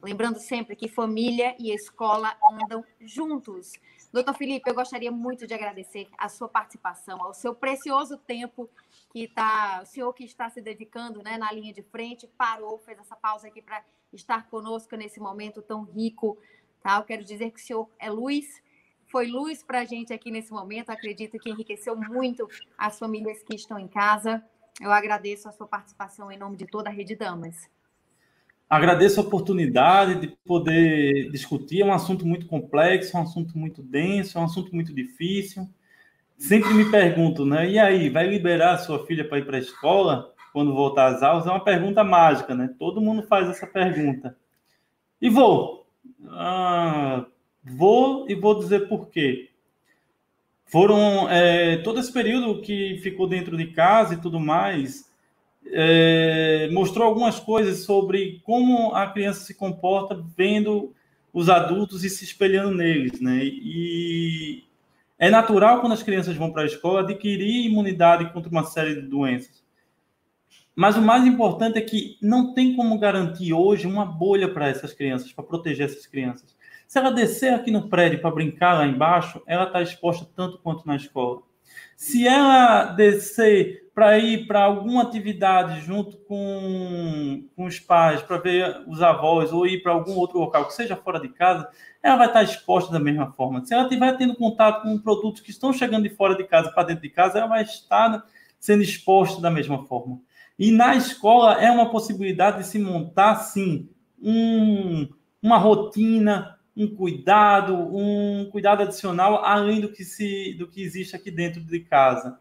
[0.02, 3.72] Lembrando sempre que família e escola andam juntos.
[4.12, 8.68] Doutor Felipe, eu gostaria muito de agradecer a sua participação, ao seu precioso tempo
[9.10, 12.98] que tá, o senhor que está se dedicando né, na linha de frente, parou, fez
[12.98, 16.38] essa pausa aqui para estar conosco nesse momento tão rico.
[16.82, 16.98] Tá?
[16.98, 18.62] Eu quero dizer que o senhor é luz,
[19.14, 20.90] foi luz para a gente aqui nesse momento.
[20.90, 24.42] Acredito que enriqueceu muito as famílias que estão em casa.
[24.80, 27.70] Eu agradeço a sua participação em nome de toda a Rede Damas.
[28.68, 31.82] Agradeço a oportunidade de poder discutir.
[31.82, 35.70] É um assunto muito complexo, um assunto muito denso, é um assunto muito difícil.
[36.36, 37.70] Sempre me pergunto, né?
[37.70, 41.22] E aí, vai liberar a sua filha para ir para a escola quando voltar às
[41.22, 41.46] aulas?
[41.46, 42.74] É uma pergunta mágica, né?
[42.80, 44.36] Todo mundo faz essa pergunta.
[45.22, 45.86] E vou.
[46.30, 47.26] Ah,
[47.64, 49.50] vou e vou dizer por quê.
[50.66, 55.10] Foram é, todo esse período que ficou dentro de casa e tudo mais,
[55.66, 60.92] é, mostrou algumas coisas sobre como a criança se comporta vendo
[61.32, 63.40] os adultos e se espelhando neles, né?
[63.42, 64.64] E
[65.18, 69.02] é natural quando as crianças vão para a escola adquirir imunidade contra uma série de
[69.02, 69.64] doenças.
[70.76, 74.92] Mas o mais importante é que não tem como garantir hoje uma bolha para essas
[74.92, 76.54] crianças, para proteger essas crianças.
[76.94, 80.86] Se ela descer aqui no prédio para brincar lá embaixo, ela está exposta tanto quanto
[80.86, 81.42] na escola.
[81.96, 88.84] Se ela descer para ir para alguma atividade junto com, com os pais, para ver
[88.86, 91.68] os avós, ou ir para algum outro local que seja fora de casa,
[92.00, 93.64] ela vai estar exposta da mesma forma.
[93.64, 96.84] Se ela estiver tendo contato com produtos que estão chegando de fora de casa para
[96.84, 98.24] dentro de casa, ela vai estar
[98.60, 100.20] sendo exposta da mesma forma.
[100.56, 103.88] E na escola é uma possibilidade de se montar, sim,
[104.22, 105.08] um,
[105.42, 111.30] uma rotina, um cuidado, um cuidado adicional além do que se do que existe aqui
[111.30, 112.38] dentro de casa.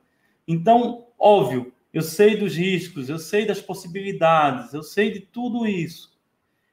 [0.47, 6.13] Então, óbvio, eu sei dos riscos, eu sei das possibilidades, eu sei de tudo isso.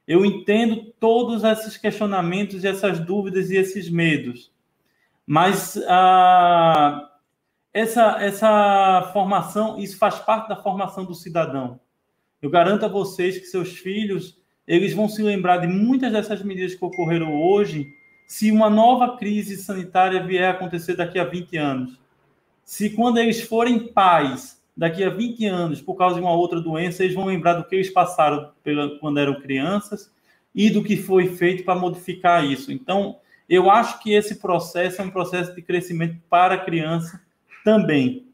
[0.07, 4.53] Eu entendo todos esses questionamentos e essas dúvidas e esses medos.
[5.27, 7.11] Mas ah,
[7.73, 11.79] essa, essa formação, isso faz parte da formação do cidadão.
[12.43, 14.40] Eu garanto a vocês que seus filhos
[14.71, 17.93] eles vão se lembrar de muitas dessas medidas que ocorreram hoje
[18.25, 21.99] se uma nova crise sanitária vier a acontecer daqui a 20 anos.
[22.65, 27.03] Se quando eles forem pais daqui a 20 anos por causa de uma outra doença,
[27.03, 30.09] eles vão lembrar do que eles passaram pela, quando eram crianças
[30.55, 32.71] e do que foi feito para modificar isso.
[32.71, 33.17] Então,
[33.49, 37.21] eu acho que esse processo é um processo de crescimento para a criança
[37.65, 38.25] também.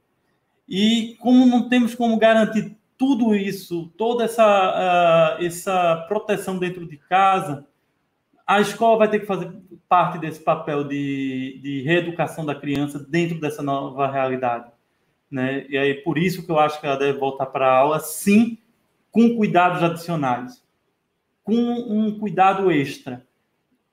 [0.68, 6.97] E como não temos como garantir tudo isso, toda essa, uh, essa proteção dentro de
[6.97, 7.66] casa,
[8.47, 9.53] a escola vai ter que fazer
[9.88, 14.70] parte desse papel de, de reeducação da criança dentro dessa nova realidade.
[15.30, 15.66] Né?
[15.68, 18.59] E aí, por isso que eu acho que ela deve voltar para a aula, sim,
[19.11, 20.64] com cuidados adicionais,
[21.42, 23.26] com um cuidado extra,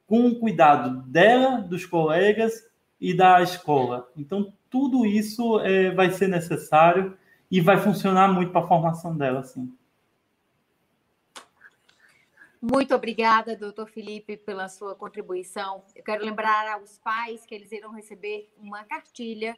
[0.06, 2.54] com um cuidado dela, dos colegas
[3.00, 4.10] e da escola.
[4.16, 7.18] Então, tudo isso é, vai ser necessário
[7.54, 9.72] e vai funcionar muito para a formação dela, sim.
[12.60, 15.84] Muito obrigada, doutor Felipe, pela sua contribuição.
[15.96, 19.56] Eu quero lembrar aos pais que eles irão receber uma cartilha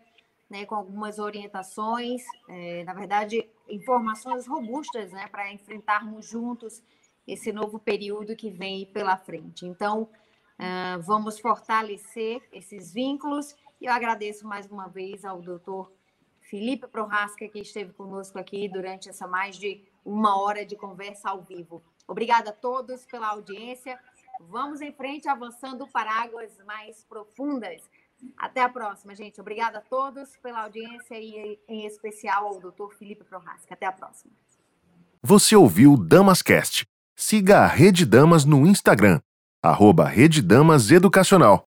[0.50, 6.84] né, com algumas orientações, é, na verdade, informações robustas né, para enfrentarmos juntos
[7.26, 9.66] esse novo período que vem pela frente.
[9.66, 10.10] Então,
[10.60, 15.90] uh, vamos fortalecer esses vínculos e eu agradeço mais uma vez ao doutor
[16.50, 21.42] Felipe Prohasca, que esteve conosco aqui durante essa mais de uma hora de conversa ao
[21.42, 21.84] vivo.
[22.08, 24.00] Obrigada a todos pela audiência.
[24.40, 27.82] Vamos em frente, avançando para águas mais profundas.
[28.38, 29.42] Até a próxima, gente.
[29.42, 33.74] Obrigada a todos pela audiência e, em especial, ao doutor Felipe Prohasca.
[33.74, 34.32] Até a próxima.
[35.22, 36.86] Você ouviu Damascast.
[37.16, 39.22] Siga a Rede Damas no Instagram,
[39.64, 41.64] arroba Rede Damas Educacional.